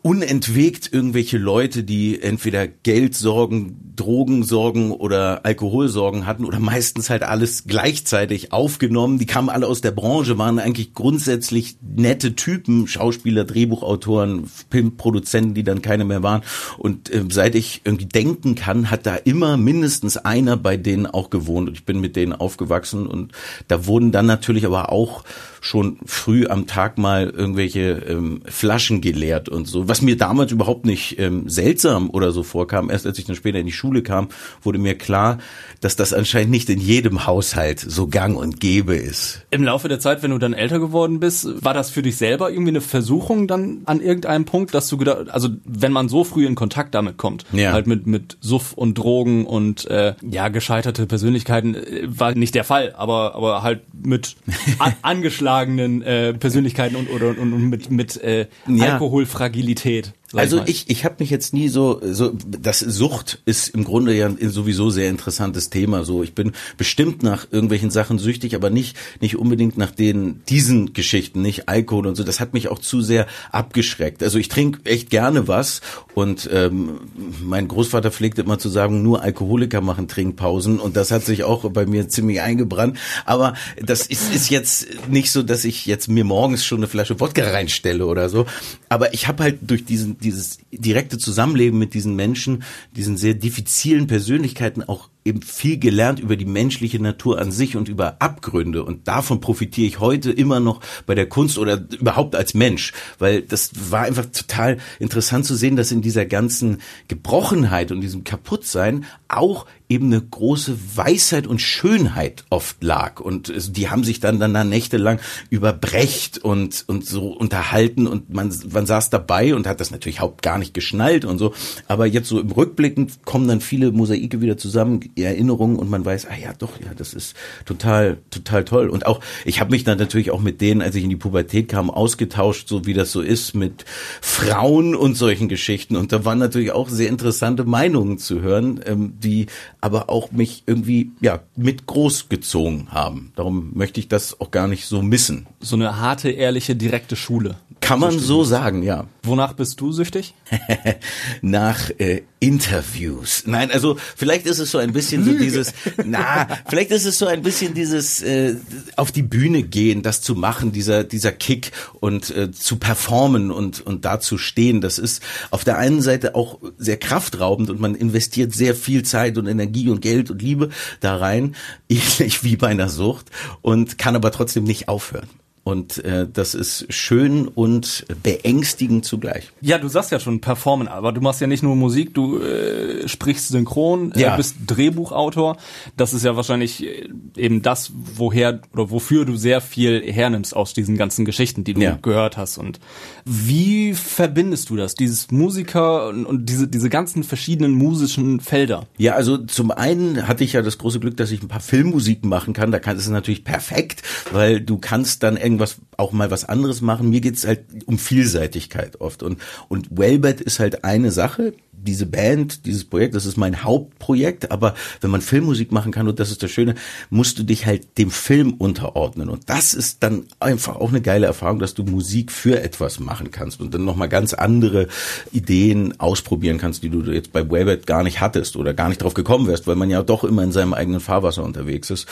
unentwegt 0.03 0.91
irgendwelche 0.91 1.37
Leute, 1.37 1.83
die 1.83 2.21
entweder 2.21 2.67
Geldsorgen, 2.67 3.93
Drogensorgen 3.95 4.91
oder 4.91 5.45
Alkoholsorgen 5.45 6.25
hatten 6.25 6.45
oder 6.45 6.59
meistens 6.59 7.09
halt 7.09 7.21
alles 7.23 7.65
gleichzeitig 7.67 8.51
aufgenommen. 8.51 9.19
Die 9.19 9.27
kamen 9.27 9.49
alle 9.49 9.67
aus 9.67 9.81
der 9.81 9.91
Branche, 9.91 10.39
waren 10.39 10.57
eigentlich 10.57 10.95
grundsätzlich 10.95 11.77
nette 11.81 12.35
Typen, 12.35 12.87
Schauspieler, 12.87 13.43
Drehbuchautoren, 13.43 14.49
Filmproduzenten, 14.71 15.53
die 15.53 15.63
dann 15.63 15.83
keine 15.83 16.05
mehr 16.05 16.23
waren. 16.23 16.41
Und 16.79 17.13
äh, 17.13 17.23
seit 17.29 17.53
ich 17.53 17.81
irgendwie 17.83 18.05
denken 18.05 18.55
kann, 18.55 18.89
hat 18.89 19.05
da 19.05 19.15
immer 19.15 19.55
mindestens 19.57 20.17
einer 20.17 20.57
bei 20.57 20.77
denen 20.77 21.05
auch 21.05 21.29
gewohnt. 21.29 21.69
Und 21.69 21.75
ich 21.75 21.85
bin 21.85 22.01
mit 22.01 22.15
denen 22.15 22.33
aufgewachsen 22.33 23.05
und 23.05 23.33
da 23.67 23.85
wurden 23.85 24.11
dann 24.11 24.25
natürlich 24.25 24.65
aber 24.65 24.91
auch 24.91 25.23
schon 25.61 25.99
früh 26.05 26.47
am 26.47 26.65
Tag 26.65 26.97
mal 26.97 27.29
irgendwelche 27.29 28.03
ähm, 28.07 28.41
Flaschen 28.45 28.99
geleert 28.99 29.47
und 29.47 29.67
so, 29.67 29.87
was 29.91 30.01
mir 30.01 30.15
damals 30.15 30.53
überhaupt 30.53 30.85
nicht 30.85 31.19
ähm, 31.19 31.49
seltsam 31.49 32.09
oder 32.09 32.31
so 32.31 32.43
vorkam. 32.43 32.89
Erst 32.89 33.05
als 33.05 33.19
ich 33.19 33.25
dann 33.25 33.35
später 33.35 33.59
in 33.59 33.65
die 33.65 33.73
Schule 33.73 34.03
kam, 34.03 34.29
wurde 34.61 34.79
mir 34.79 34.97
klar, 34.97 35.37
dass 35.81 35.97
das 35.97 36.13
anscheinend 36.13 36.51
nicht 36.51 36.69
in 36.69 36.79
jedem 36.79 37.27
Haushalt 37.27 37.79
so 37.81 38.07
gang 38.07 38.37
und 38.37 38.61
gäbe 38.61 38.95
ist. 38.95 39.45
Im 39.51 39.63
Laufe 39.65 39.89
der 39.89 39.99
Zeit, 39.99 40.23
wenn 40.23 40.31
du 40.31 40.37
dann 40.37 40.53
älter 40.53 40.79
geworden 40.79 41.19
bist, 41.19 41.45
war 41.61 41.73
das 41.73 41.89
für 41.89 42.01
dich 42.01 42.15
selber 42.15 42.49
irgendwie 42.51 42.69
eine 42.69 42.79
Versuchung 42.79 43.47
dann 43.47 43.81
an 43.83 43.99
irgendeinem 43.99 44.45
Punkt, 44.45 44.73
dass 44.73 44.87
du 44.87 44.95
gedacht, 44.95 45.29
also 45.29 45.49
wenn 45.65 45.91
man 45.91 46.07
so 46.07 46.23
früh 46.23 46.45
in 46.47 46.55
Kontakt 46.55 46.95
damit 46.95 47.17
kommt, 47.17 47.45
Ja. 47.51 47.73
halt 47.73 47.85
mit 47.85 48.07
mit 48.07 48.37
Suff 48.39 48.71
und 48.71 48.97
Drogen 48.97 49.45
und 49.45 49.85
äh, 49.91 50.13
ja 50.21 50.47
gescheiterte 50.47 51.05
Persönlichkeiten 51.05 51.75
äh, 51.75 52.07
war 52.07 52.33
nicht 52.33 52.55
der 52.55 52.63
Fall, 52.63 52.93
aber 52.95 53.35
aber 53.35 53.61
halt 53.61 53.81
mit 53.93 54.37
an, 54.79 54.93
angeschlagenen 55.01 56.01
äh, 56.01 56.33
Persönlichkeiten 56.33 56.95
und 56.95 57.09
oder 57.09 57.29
und, 57.29 57.51
und 57.53 57.69
mit 57.69 57.91
mit 57.91 58.15
äh, 58.23 58.47
Ja. 58.67 58.93
Alkoholfragilität. 58.93 59.80
Realität. 59.85 60.20
Also 60.33 60.61
ich, 60.65 60.89
ich 60.89 61.03
habe 61.03 61.15
mich 61.19 61.29
jetzt 61.29 61.53
nie 61.53 61.67
so, 61.67 61.99
so, 62.03 62.33
das 62.47 62.79
Sucht 62.79 63.41
ist 63.45 63.69
im 63.69 63.83
Grunde 63.83 64.13
ja 64.13 64.29
sowieso 64.49 64.89
sehr 64.89 65.09
interessantes 65.09 65.69
Thema. 65.69 66.03
So, 66.03 66.23
ich 66.23 66.33
bin 66.33 66.53
bestimmt 66.77 67.23
nach 67.23 67.47
irgendwelchen 67.51 67.91
Sachen 67.91 68.19
süchtig, 68.19 68.55
aber 68.55 68.69
nicht, 68.69 68.95
nicht 69.19 69.37
unbedingt 69.37 69.77
nach 69.77 69.91
den, 69.91 70.41
diesen 70.47 70.93
Geschichten, 70.93 71.41
nicht 71.41 71.67
Alkohol 71.67 72.07
und 72.07 72.15
so. 72.15 72.23
Das 72.23 72.39
hat 72.39 72.53
mich 72.53 72.69
auch 72.69 72.79
zu 72.79 73.01
sehr 73.01 73.27
abgeschreckt. 73.51 74.23
Also 74.23 74.37
ich 74.37 74.47
trinke 74.47 74.89
echt 74.89 75.09
gerne 75.09 75.47
was 75.47 75.81
und 76.13 76.49
ähm, 76.51 76.99
mein 77.43 77.67
Großvater 77.67 78.11
pflegte 78.11 78.41
immer 78.41 78.59
zu 78.59 78.69
sagen, 78.69 79.03
nur 79.03 79.21
Alkoholiker 79.21 79.81
machen 79.81 80.07
Trinkpausen 80.07 80.79
und 80.79 80.95
das 80.95 81.11
hat 81.11 81.25
sich 81.25 81.43
auch 81.43 81.69
bei 81.71 81.85
mir 81.85 82.07
ziemlich 82.09 82.41
eingebrannt. 82.41 82.97
Aber 83.25 83.53
das 83.81 84.05
ist, 84.07 84.33
ist 84.33 84.49
jetzt 84.49 84.87
nicht 85.09 85.31
so, 85.31 85.43
dass 85.43 85.65
ich 85.65 85.85
jetzt 85.85 86.07
mir 86.07 86.23
morgens 86.23 86.65
schon 86.65 86.79
eine 86.79 86.87
Flasche 86.87 87.19
Wodka 87.19 87.43
reinstelle 87.43 88.05
oder 88.05 88.29
so. 88.29 88.45
Aber 88.89 89.13
ich 89.13 89.27
habe 89.27 89.43
halt 89.43 89.59
durch 89.61 89.85
diesen, 89.85 90.17
dieses 90.23 90.59
direkte 90.71 91.17
Zusammenleben 91.17 91.77
mit 91.77 91.93
diesen 91.93 92.15
Menschen, 92.15 92.63
diesen 92.95 93.17
sehr 93.17 93.33
diffizilen 93.33 94.07
Persönlichkeiten 94.07 94.83
auch 94.83 95.09
eben 95.23 95.41
viel 95.41 95.77
gelernt 95.77 96.19
über 96.19 96.35
die 96.35 96.45
menschliche 96.45 96.99
Natur 96.99 97.39
an 97.39 97.51
sich 97.51 97.75
und 97.75 97.89
über 97.89 98.17
Abgründe. 98.19 98.83
Und 98.83 99.07
davon 99.07 99.39
profitiere 99.39 99.87
ich 99.87 99.99
heute 99.99 100.31
immer 100.31 100.59
noch 100.59 100.81
bei 101.05 101.13
der 101.13 101.29
Kunst 101.29 101.57
oder 101.57 101.83
überhaupt 101.99 102.35
als 102.35 102.53
Mensch, 102.53 102.93
weil 103.19 103.41
das 103.43 103.71
war 103.91 104.01
einfach 104.01 104.25
total 104.25 104.77
interessant 104.99 105.45
zu 105.45 105.55
sehen, 105.55 105.75
dass 105.75 105.91
in 105.91 106.01
dieser 106.01 106.25
ganzen 106.25 106.79
Gebrochenheit 107.07 107.91
und 107.91 108.01
diesem 108.01 108.23
Kaputtsein 108.23 109.05
auch 109.27 109.65
eben 109.91 110.07
eine 110.07 110.21
große 110.21 110.77
Weisheit 110.95 111.47
und 111.47 111.61
Schönheit 111.61 112.45
oft 112.49 112.81
lag. 112.81 113.19
Und 113.19 113.51
die 113.75 113.89
haben 113.89 114.05
sich 114.05 114.21
dann 114.21 114.39
dann 114.39 114.69
nächtelang 114.69 115.19
über 115.49 115.73
Brecht 115.73 116.37
und, 116.37 116.85
und 116.87 117.05
so 117.05 117.27
unterhalten 117.27 118.07
und 118.07 118.33
man, 118.33 118.53
man 118.71 118.85
saß 118.85 119.09
dabei 119.09 119.53
und 119.53 119.67
hat 119.67 119.81
das 119.81 119.91
natürlich 119.91 120.17
überhaupt 120.17 120.41
gar 120.41 120.57
nicht 120.57 120.73
geschnallt 120.73 121.25
und 121.25 121.37
so. 121.37 121.53
Aber 121.87 122.05
jetzt 122.05 122.29
so 122.29 122.39
im 122.39 122.51
Rückblicken 122.51 123.11
kommen 123.25 123.49
dann 123.49 123.59
viele 123.59 123.91
Mosaike 123.91 124.39
wieder 124.39 124.57
zusammen, 124.57 125.10
Erinnerungen 125.15 125.77
und 125.77 125.89
man 125.89 126.05
weiß, 126.05 126.27
ah 126.27 126.37
ja, 126.41 126.53
doch, 126.57 126.79
ja, 126.79 126.93
das 126.95 127.13
ist 127.13 127.35
total, 127.65 128.17
total 128.29 128.63
toll. 128.63 128.89
Und 128.89 129.05
auch, 129.05 129.19
ich 129.45 129.59
habe 129.59 129.71
mich 129.71 129.83
dann 129.83 129.97
natürlich 129.97 130.31
auch 130.31 130.41
mit 130.41 130.61
denen, 130.61 130.81
als 130.81 130.95
ich 130.95 131.03
in 131.03 131.09
die 131.09 131.15
Pubertät 131.15 131.69
kam, 131.69 131.89
ausgetauscht, 131.89 132.67
so 132.67 132.85
wie 132.85 132.93
das 132.93 133.11
so 133.11 133.21
ist 133.21 133.53
mit 133.53 133.85
Frauen 134.21 134.95
und 134.95 135.15
solchen 135.15 135.49
Geschichten. 135.49 135.95
Und 135.95 136.11
da 136.11 136.25
waren 136.25 136.39
natürlich 136.39 136.71
auch 136.71 136.89
sehr 136.89 137.09
interessante 137.09 137.63
Meinungen 137.63 138.17
zu 138.17 138.41
hören, 138.41 138.81
ähm, 138.85 139.13
die 139.19 139.47
aber 139.79 140.09
auch 140.09 140.31
mich 140.31 140.63
irgendwie 140.65 141.11
ja 141.21 141.39
mit 141.55 141.85
großgezogen 141.85 142.91
haben. 142.91 143.31
Darum 143.35 143.71
möchte 143.73 143.99
ich 143.99 144.07
das 144.07 144.39
auch 144.39 144.51
gar 144.51 144.67
nicht 144.67 144.85
so 144.85 145.01
missen. 145.01 145.47
So 145.59 145.75
eine 145.75 145.99
harte, 145.99 146.29
ehrliche, 146.29 146.75
direkte 146.75 147.15
Schule. 147.15 147.55
Kann 147.81 147.99
man 147.99 148.17
so 148.17 148.43
sagen, 148.43 148.83
ja. 148.83 149.05
Wonach 149.23 149.53
bist 149.53 149.81
du 149.81 149.91
süchtig? 149.91 150.33
Nach 151.41 151.89
äh, 151.97 152.21
Interviews. 152.39 153.43
Nein, 153.45 153.69
also 153.71 153.97
vielleicht 154.15 154.45
ist 154.45 154.59
es 154.59 154.71
so 154.71 154.77
ein 154.77 154.93
bisschen 154.93 155.25
so 155.25 155.33
dieses, 155.33 155.73
na, 156.05 156.47
vielleicht 156.69 156.91
ist 156.91 157.05
es 157.05 157.17
so 157.17 157.25
ein 157.25 157.41
bisschen 157.41 157.73
dieses 157.73 158.21
äh, 158.21 158.55
auf 158.95 159.11
die 159.11 159.23
Bühne 159.23 159.63
gehen, 159.63 160.03
das 160.03 160.21
zu 160.21 160.35
machen, 160.35 160.71
dieser 160.71 161.03
dieser 161.03 161.31
Kick 161.31 161.71
und 161.99 162.29
äh, 162.29 162.51
zu 162.51 162.77
performen 162.77 163.51
und 163.51 163.81
und 163.81 164.05
da 164.05 164.19
zu 164.19 164.37
stehen. 164.37 164.79
Das 164.81 164.97
ist 164.97 165.21
auf 165.49 165.63
der 165.63 165.77
einen 165.77 166.01
Seite 166.01 166.35
auch 166.35 166.59
sehr 166.77 166.97
kraftraubend 166.97 167.69
und 167.69 167.79
man 167.79 167.95
investiert 167.95 168.53
sehr 168.53 168.75
viel 168.75 169.03
Zeit 169.03 169.37
und 169.37 169.47
Energie 169.47 169.89
und 169.89 170.01
Geld 170.01 170.31
und 170.31 170.41
Liebe 170.41 170.69
da 170.99 171.17
rein, 171.17 171.55
ähnlich 171.89 172.43
wie 172.43 172.55
bei 172.55 172.67
einer 172.67 172.89
Sucht 172.89 173.27
und 173.61 173.97
kann 173.97 174.15
aber 174.15 174.31
trotzdem 174.31 174.63
nicht 174.63 174.87
aufhören. 174.87 175.27
Und 175.71 176.03
äh, 176.03 176.27
das 176.31 176.53
ist 176.53 176.85
schön 176.89 177.47
und 177.47 178.05
beängstigend 178.21 179.05
zugleich. 179.05 179.51
Ja, 179.61 179.77
du 179.77 179.87
sagst 179.87 180.11
ja 180.11 180.19
schon 180.19 180.41
performen, 180.41 180.89
aber 180.89 181.13
du 181.13 181.21
machst 181.21 181.39
ja 181.39 181.47
nicht 181.47 181.63
nur 181.63 181.75
Musik, 181.77 182.13
du 182.13 182.39
äh, 182.39 183.07
sprichst 183.07 183.47
synchron, 183.47 184.11
äh, 184.11 184.21
ja. 184.21 184.33
äh, 184.33 184.37
bist 184.37 184.57
Drehbuchautor. 184.67 185.57
Das 185.95 186.13
ist 186.13 186.25
ja 186.25 186.35
wahrscheinlich 186.35 186.85
äh, 186.85 187.07
eben 187.37 187.61
das, 187.61 187.91
woher 187.95 188.61
oder 188.73 188.91
wofür 188.91 189.23
du 189.25 189.37
sehr 189.37 189.61
viel 189.61 190.01
hernimmst 190.11 190.55
aus 190.55 190.73
diesen 190.73 190.97
ganzen 190.97 191.23
Geschichten, 191.23 191.63
die 191.63 191.73
du 191.73 191.81
ja. 191.81 191.97
gehört 192.01 192.35
hast. 192.35 192.57
Und 192.57 192.79
wie 193.23 193.93
verbindest 193.93 194.69
du 194.69 194.75
das, 194.75 194.95
dieses 194.95 195.31
Musiker 195.31 196.09
und, 196.09 196.25
und 196.25 196.49
diese, 196.49 196.67
diese 196.67 196.89
ganzen 196.89 197.23
verschiedenen 197.23 197.71
musischen 197.71 198.41
Felder? 198.41 198.87
Ja, 198.97 199.13
also 199.13 199.37
zum 199.37 199.71
einen 199.71 200.27
hatte 200.27 200.43
ich 200.43 200.53
ja 200.53 200.61
das 200.61 200.77
große 200.77 200.99
Glück, 200.99 201.15
dass 201.15 201.31
ich 201.31 201.41
ein 201.41 201.47
paar 201.47 201.61
Filmmusiken 201.61 202.29
machen 202.29 202.53
kann. 202.53 202.71
Da 202.71 202.79
kann 202.79 202.97
es 202.97 203.07
natürlich 203.07 203.45
perfekt, 203.45 204.03
weil 204.31 204.59
du 204.59 204.77
kannst 204.77 205.23
dann 205.23 205.37
irgendwas 205.61 205.77
auch 205.97 206.11
mal 206.11 206.31
was 206.31 206.45
anderes 206.45 206.81
machen. 206.81 207.09
Mir 207.09 207.21
geht's 207.21 207.45
halt 207.45 207.65
um 207.85 207.97
Vielseitigkeit 207.97 208.99
oft. 208.99 209.23
Und, 209.23 209.39
und 209.69 209.97
Wellbed 209.97 210.41
ist 210.41 210.59
halt 210.59 210.83
eine 210.83 211.11
Sache, 211.11 211.53
diese 211.83 212.05
Band, 212.05 212.65
dieses 212.65 212.85
Projekt, 212.85 213.15
das 213.15 213.25
ist 213.25 213.37
mein 213.37 213.63
Hauptprojekt, 213.63 214.51
aber 214.51 214.75
wenn 215.01 215.11
man 215.11 215.21
Filmmusik 215.21 215.71
machen 215.71 215.91
kann, 215.91 216.07
und 216.07 216.19
das 216.19 216.31
ist 216.31 216.43
das 216.43 216.51
Schöne, 216.51 216.75
musst 217.09 217.39
du 217.39 217.43
dich 217.43 217.65
halt 217.65 217.97
dem 217.97 218.11
Film 218.11 218.53
unterordnen. 218.53 219.29
Und 219.29 219.49
das 219.49 219.73
ist 219.73 220.03
dann 220.03 220.25
einfach 220.39 220.75
auch 220.75 220.89
eine 220.89 221.01
geile 221.01 221.25
Erfahrung, 221.25 221.59
dass 221.59 221.73
du 221.73 221.83
Musik 221.83 222.31
für 222.31 222.61
etwas 222.61 222.99
machen 222.99 223.31
kannst 223.31 223.61
und 223.61 223.73
dann 223.73 223.85
nochmal 223.85 224.09
ganz 224.09 224.33
andere 224.33 224.87
Ideen 225.31 225.99
ausprobieren 225.99 226.57
kannst, 226.57 226.83
die 226.83 226.89
du 226.89 227.01
jetzt 227.11 227.31
bei 227.31 227.49
Webet 227.49 227.87
gar 227.87 228.03
nicht 228.03 228.21
hattest 228.21 228.55
oder 228.55 228.73
gar 228.73 228.89
nicht 228.89 229.01
drauf 229.01 229.13
gekommen 229.13 229.47
wärst, 229.47 229.67
weil 229.67 229.75
man 229.75 229.89
ja 229.89 230.03
doch 230.03 230.23
immer 230.23 230.43
in 230.43 230.51
seinem 230.51 230.73
eigenen 230.73 230.99
Fahrwasser 230.99 231.43
unterwegs 231.43 231.89
ist. 231.89 232.07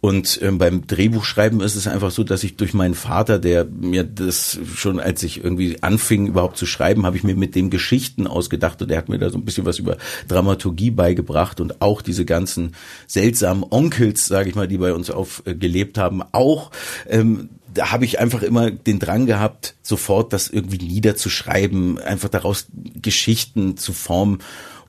Und 0.00 0.40
ähm, 0.42 0.58
beim 0.58 0.86
Drehbuchschreiben 0.86 1.60
ist 1.60 1.76
es 1.76 1.86
einfach 1.86 2.10
so, 2.10 2.24
dass 2.24 2.44
ich 2.44 2.56
durch 2.56 2.74
meinen 2.74 2.94
Vater, 2.94 3.38
der 3.38 3.64
mir 3.64 4.04
das 4.04 4.58
schon 4.74 5.00
als 5.00 5.22
ich 5.22 5.42
irgendwie 5.42 5.82
anfing 5.82 6.26
überhaupt 6.26 6.56
zu 6.56 6.66
schreiben, 6.66 7.06
habe 7.06 7.16
ich 7.16 7.24
mir 7.24 7.36
mit 7.36 7.54
dem 7.54 7.70
Geschichten 7.70 8.26
ausgedacht 8.26 8.82
und 8.82 8.90
er 8.90 8.98
hat 8.98 9.08
mir 9.12 9.18
da 9.18 9.30
so 9.30 9.38
ein 9.38 9.44
bisschen 9.44 9.64
was 9.66 9.78
über 9.78 9.96
Dramaturgie 10.28 10.90
beigebracht 10.90 11.60
und 11.60 11.80
auch 11.80 12.02
diese 12.02 12.24
ganzen 12.24 12.74
seltsamen 13.06 13.64
Onkels, 13.68 14.26
sage 14.26 14.48
ich 14.48 14.54
mal, 14.54 14.68
die 14.68 14.78
bei 14.78 14.92
uns 14.92 15.10
aufgelebt 15.10 15.98
haben, 15.98 16.22
auch 16.32 16.70
ähm, 17.08 17.50
da 17.74 17.90
habe 17.90 18.04
ich 18.04 18.18
einfach 18.18 18.42
immer 18.42 18.70
den 18.70 18.98
Drang 18.98 19.26
gehabt, 19.26 19.74
sofort 19.82 20.32
das 20.32 20.48
irgendwie 20.48 20.78
niederzuschreiben, 20.78 21.98
einfach 21.98 22.28
daraus 22.28 22.66
Geschichten 23.00 23.76
zu 23.76 23.92
formen. 23.92 24.40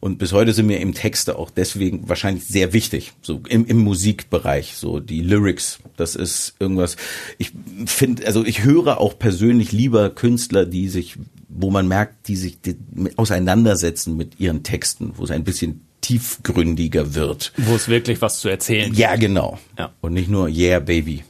Und 0.04 0.18
bis 0.18 0.34
heute 0.34 0.52
sind 0.52 0.66
mir 0.66 0.82
eben 0.82 0.94
Texte 0.94 1.40
auch 1.40 1.50
deswegen 1.50 2.10
wahrscheinlich 2.10 2.44
sehr 2.44 2.74
wichtig, 2.74 3.14
so 3.22 3.42
im, 3.48 3.66
im 3.66 3.78
Musikbereich, 3.78 4.76
so 4.76 5.00
die 5.00 5.22
Lyrics, 5.22 5.80
das 5.96 6.18
ist 6.18 6.56
irgendwas. 6.60 6.98
Ich 7.38 7.54
finde, 7.86 8.26
also 8.26 8.44
ich 8.44 8.66
höre 8.66 9.00
auch 9.00 9.18
persönlich 9.18 9.72
lieber 9.72 10.10
Künstler, 10.10 10.66
die 10.66 10.90
sich 10.90 11.16
wo 11.48 11.72
man 11.72 11.88
merkt, 11.88 12.28
die 12.28 12.36
sich 12.36 12.60
die, 12.60 12.76
auseinandersetzen 13.16 14.18
mit 14.18 14.42
ihren 14.42 14.64
Texten, 14.64 15.14
wo 15.16 15.24
es 15.24 15.32
ein 15.32 15.46
bisschen 15.46 15.88
tiefgründiger 16.02 17.16
wird. 17.16 17.54
Wo 17.56 17.74
es 17.74 17.88
wirklich 17.88 18.22
was 18.22 18.42
zu 18.42 18.50
erzählen 18.50 18.94
Ja, 18.94 19.16
genau. 19.16 19.58
Ja. 19.80 19.94
Und 20.02 20.12
nicht 20.12 20.28
nur 20.28 20.50
Yeah, 20.50 20.80
Baby. 20.80 21.24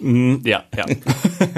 Mhm, 0.00 0.42
ja, 0.44 0.64
ja. 0.76 0.84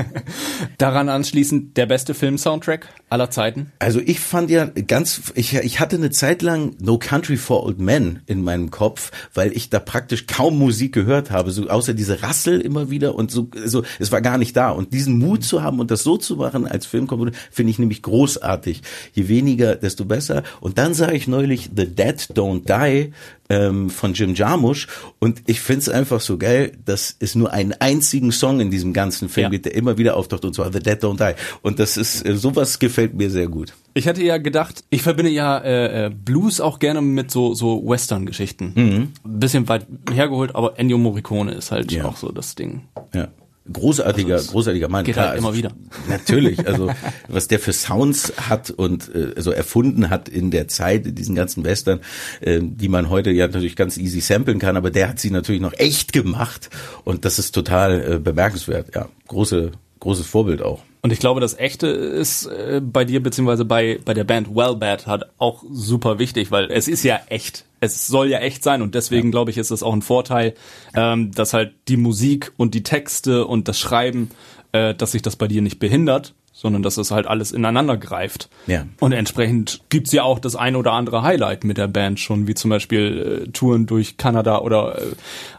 Daran 0.78 1.08
anschließend 1.08 1.76
der 1.76 1.86
beste 1.86 2.14
Film-Soundtrack 2.14 2.88
aller 3.08 3.30
Zeiten? 3.30 3.72
Also 3.78 4.00
ich 4.00 4.20
fand 4.20 4.50
ja 4.50 4.66
ganz, 4.66 5.32
ich, 5.34 5.54
ich 5.54 5.80
hatte 5.80 5.96
eine 5.96 6.10
Zeit 6.10 6.42
lang 6.42 6.74
No 6.80 6.98
Country 6.98 7.36
for 7.36 7.64
Old 7.64 7.78
Men 7.78 8.20
in 8.26 8.42
meinem 8.42 8.70
Kopf, 8.70 9.10
weil 9.34 9.56
ich 9.56 9.70
da 9.70 9.78
praktisch 9.78 10.26
kaum 10.26 10.58
Musik 10.58 10.92
gehört 10.92 11.30
habe, 11.30 11.50
so 11.50 11.68
außer 11.68 11.94
diese 11.94 12.22
Rassel 12.22 12.60
immer 12.60 12.90
wieder 12.90 13.14
und 13.14 13.30
so, 13.30 13.48
so 13.64 13.84
es 13.98 14.12
war 14.12 14.20
gar 14.20 14.38
nicht 14.38 14.56
da. 14.56 14.70
Und 14.70 14.92
diesen 14.92 15.18
Mut 15.18 15.44
zu 15.44 15.62
haben 15.62 15.80
und 15.80 15.90
das 15.90 16.02
so 16.02 16.16
zu 16.16 16.36
machen 16.36 16.66
als 16.66 16.86
Filmkomponist, 16.86 17.38
finde 17.50 17.70
ich 17.70 17.78
nämlich 17.78 18.02
großartig. 18.02 18.82
Je 19.12 19.28
weniger, 19.28 19.76
desto 19.76 20.04
besser. 20.04 20.42
Und 20.60 20.78
dann 20.78 20.94
sah 20.94 21.10
ich 21.10 21.28
neulich 21.28 21.70
The 21.74 21.86
Dead 21.86 22.16
Don't 22.34 22.64
Die 22.66 23.12
ähm, 23.48 23.90
von 23.90 24.14
Jim 24.14 24.34
Jarmusch 24.34 24.86
und 25.18 25.42
ich 25.46 25.60
finde 25.60 25.80
es 25.80 25.88
einfach 25.88 26.20
so 26.20 26.38
geil, 26.38 26.72
dass 26.84 27.16
es 27.18 27.34
nur 27.34 27.52
einen 27.52 27.72
einzigen 27.72 28.32
Song 28.32 28.60
in 28.60 28.70
diesem 28.70 28.92
ganzen 28.92 29.28
Film 29.28 29.44
ja. 29.44 29.50
gibt, 29.50 29.66
der 29.66 29.74
immer 29.74 29.98
wieder 29.98 30.16
auftaucht 30.16 30.44
und 30.44 30.54
zwar 30.54 30.72
The 30.72 30.80
Dead 30.80 31.02
Don't 31.02 31.18
Die 31.18 31.34
und 31.62 31.78
das 31.78 31.96
ist 31.96 32.26
äh, 32.26 32.36
sowas 32.36 32.78
gefällt 32.78 33.14
mir 33.14 33.30
sehr 33.30 33.48
gut. 33.48 33.74
Ich 33.94 34.06
hatte 34.06 34.22
ja 34.22 34.36
gedacht, 34.38 34.84
ich 34.90 35.02
verbinde 35.02 35.30
ja 35.30 35.58
äh, 35.58 36.06
äh 36.06 36.10
Blues 36.10 36.60
auch 36.60 36.78
gerne 36.78 37.00
mit 37.00 37.30
so 37.30 37.54
so 37.54 37.82
Western-Geschichten. 37.86 38.72
Mhm. 38.74 39.12
Bisschen 39.24 39.68
weit 39.68 39.86
hergeholt, 40.12 40.54
aber 40.54 40.78
Ennio 40.78 40.98
Morricone 40.98 41.52
ist 41.52 41.70
halt 41.70 41.92
ja. 41.92 42.04
auch 42.04 42.16
so 42.16 42.30
das 42.30 42.54
Ding. 42.54 42.82
Ja 43.14 43.28
großartiger, 43.72 44.34
also 44.34 44.52
großartiger 44.52 44.88
Mann. 44.88 45.04
Geht 45.04 45.14
Klar, 45.14 45.28
halt 45.28 45.38
immer 45.38 45.48
also, 45.48 45.58
wieder. 45.58 45.70
Natürlich, 46.08 46.66
also 46.66 46.90
was 47.28 47.48
der 47.48 47.58
für 47.58 47.72
Sounds 47.72 48.32
hat 48.48 48.70
und 48.70 49.14
äh, 49.14 49.32
also 49.36 49.50
erfunden 49.50 50.10
hat 50.10 50.28
in 50.28 50.50
der 50.50 50.68
Zeit, 50.68 51.18
diesen 51.18 51.34
ganzen 51.34 51.64
Western, 51.64 52.00
äh, 52.40 52.60
die 52.62 52.88
man 52.88 53.10
heute 53.10 53.30
ja 53.30 53.46
natürlich 53.46 53.76
ganz 53.76 53.98
easy 53.98 54.20
samplen 54.20 54.58
kann, 54.58 54.76
aber 54.76 54.90
der 54.90 55.08
hat 55.08 55.18
sie 55.18 55.30
natürlich 55.30 55.60
noch 55.60 55.72
echt 55.74 56.12
gemacht 56.12 56.70
und 57.04 57.24
das 57.24 57.38
ist 57.38 57.52
total 57.52 58.14
äh, 58.14 58.18
bemerkenswert. 58.18 58.94
Ja, 58.94 59.08
große, 59.28 59.72
großes 60.00 60.26
Vorbild 60.26 60.62
auch. 60.62 60.82
Und 61.02 61.12
ich 61.12 61.20
glaube, 61.20 61.40
das 61.40 61.56
Echte 61.56 61.86
ist 61.86 62.46
äh, 62.46 62.80
bei 62.82 63.04
dir 63.04 63.22
beziehungsweise 63.22 63.64
bei 63.64 64.00
bei 64.04 64.14
der 64.14 64.24
Band 64.24 64.54
Well 64.54 64.76
Bad 64.76 65.06
hat 65.06 65.30
auch 65.38 65.62
super 65.70 66.18
wichtig, 66.18 66.50
weil 66.50 66.70
es 66.70 66.88
ist 66.88 67.04
ja 67.04 67.20
echt. 67.28 67.65
Es 67.80 68.06
soll 68.06 68.28
ja 68.28 68.38
echt 68.38 68.62
sein 68.62 68.82
und 68.82 68.94
deswegen 68.94 69.28
ja. 69.28 69.30
glaube 69.32 69.50
ich, 69.50 69.58
ist 69.58 69.70
das 69.70 69.82
auch 69.82 69.92
ein 69.92 70.02
Vorteil, 70.02 70.54
ähm, 70.94 71.32
dass 71.32 71.52
halt 71.52 71.74
die 71.88 71.96
Musik 71.96 72.52
und 72.56 72.74
die 72.74 72.82
Texte 72.82 73.46
und 73.46 73.68
das 73.68 73.78
Schreiben, 73.78 74.30
äh, 74.72 74.94
dass 74.94 75.12
sich 75.12 75.22
das 75.22 75.36
bei 75.36 75.48
dir 75.48 75.62
nicht 75.62 75.78
behindert, 75.78 76.34
sondern 76.56 76.82
dass 76.82 76.94
das 76.94 77.10
halt 77.10 77.26
alles 77.26 77.52
ineinander 77.52 77.98
greift. 77.98 78.48
Ja. 78.66 78.86
Und 78.98 79.12
entsprechend 79.12 79.82
gibt's 79.90 80.12
ja 80.12 80.22
auch 80.22 80.38
das 80.38 80.56
eine 80.56 80.78
oder 80.78 80.92
andere 80.92 81.22
Highlight 81.22 81.64
mit 81.64 81.76
der 81.76 81.86
Band 81.86 82.18
schon, 82.18 82.46
wie 82.46 82.54
zum 82.54 82.70
Beispiel 82.70 83.44
äh, 83.44 83.50
Touren 83.50 83.84
durch 83.84 84.16
Kanada 84.16 84.60
oder 84.60 84.98
äh, 84.98 85.02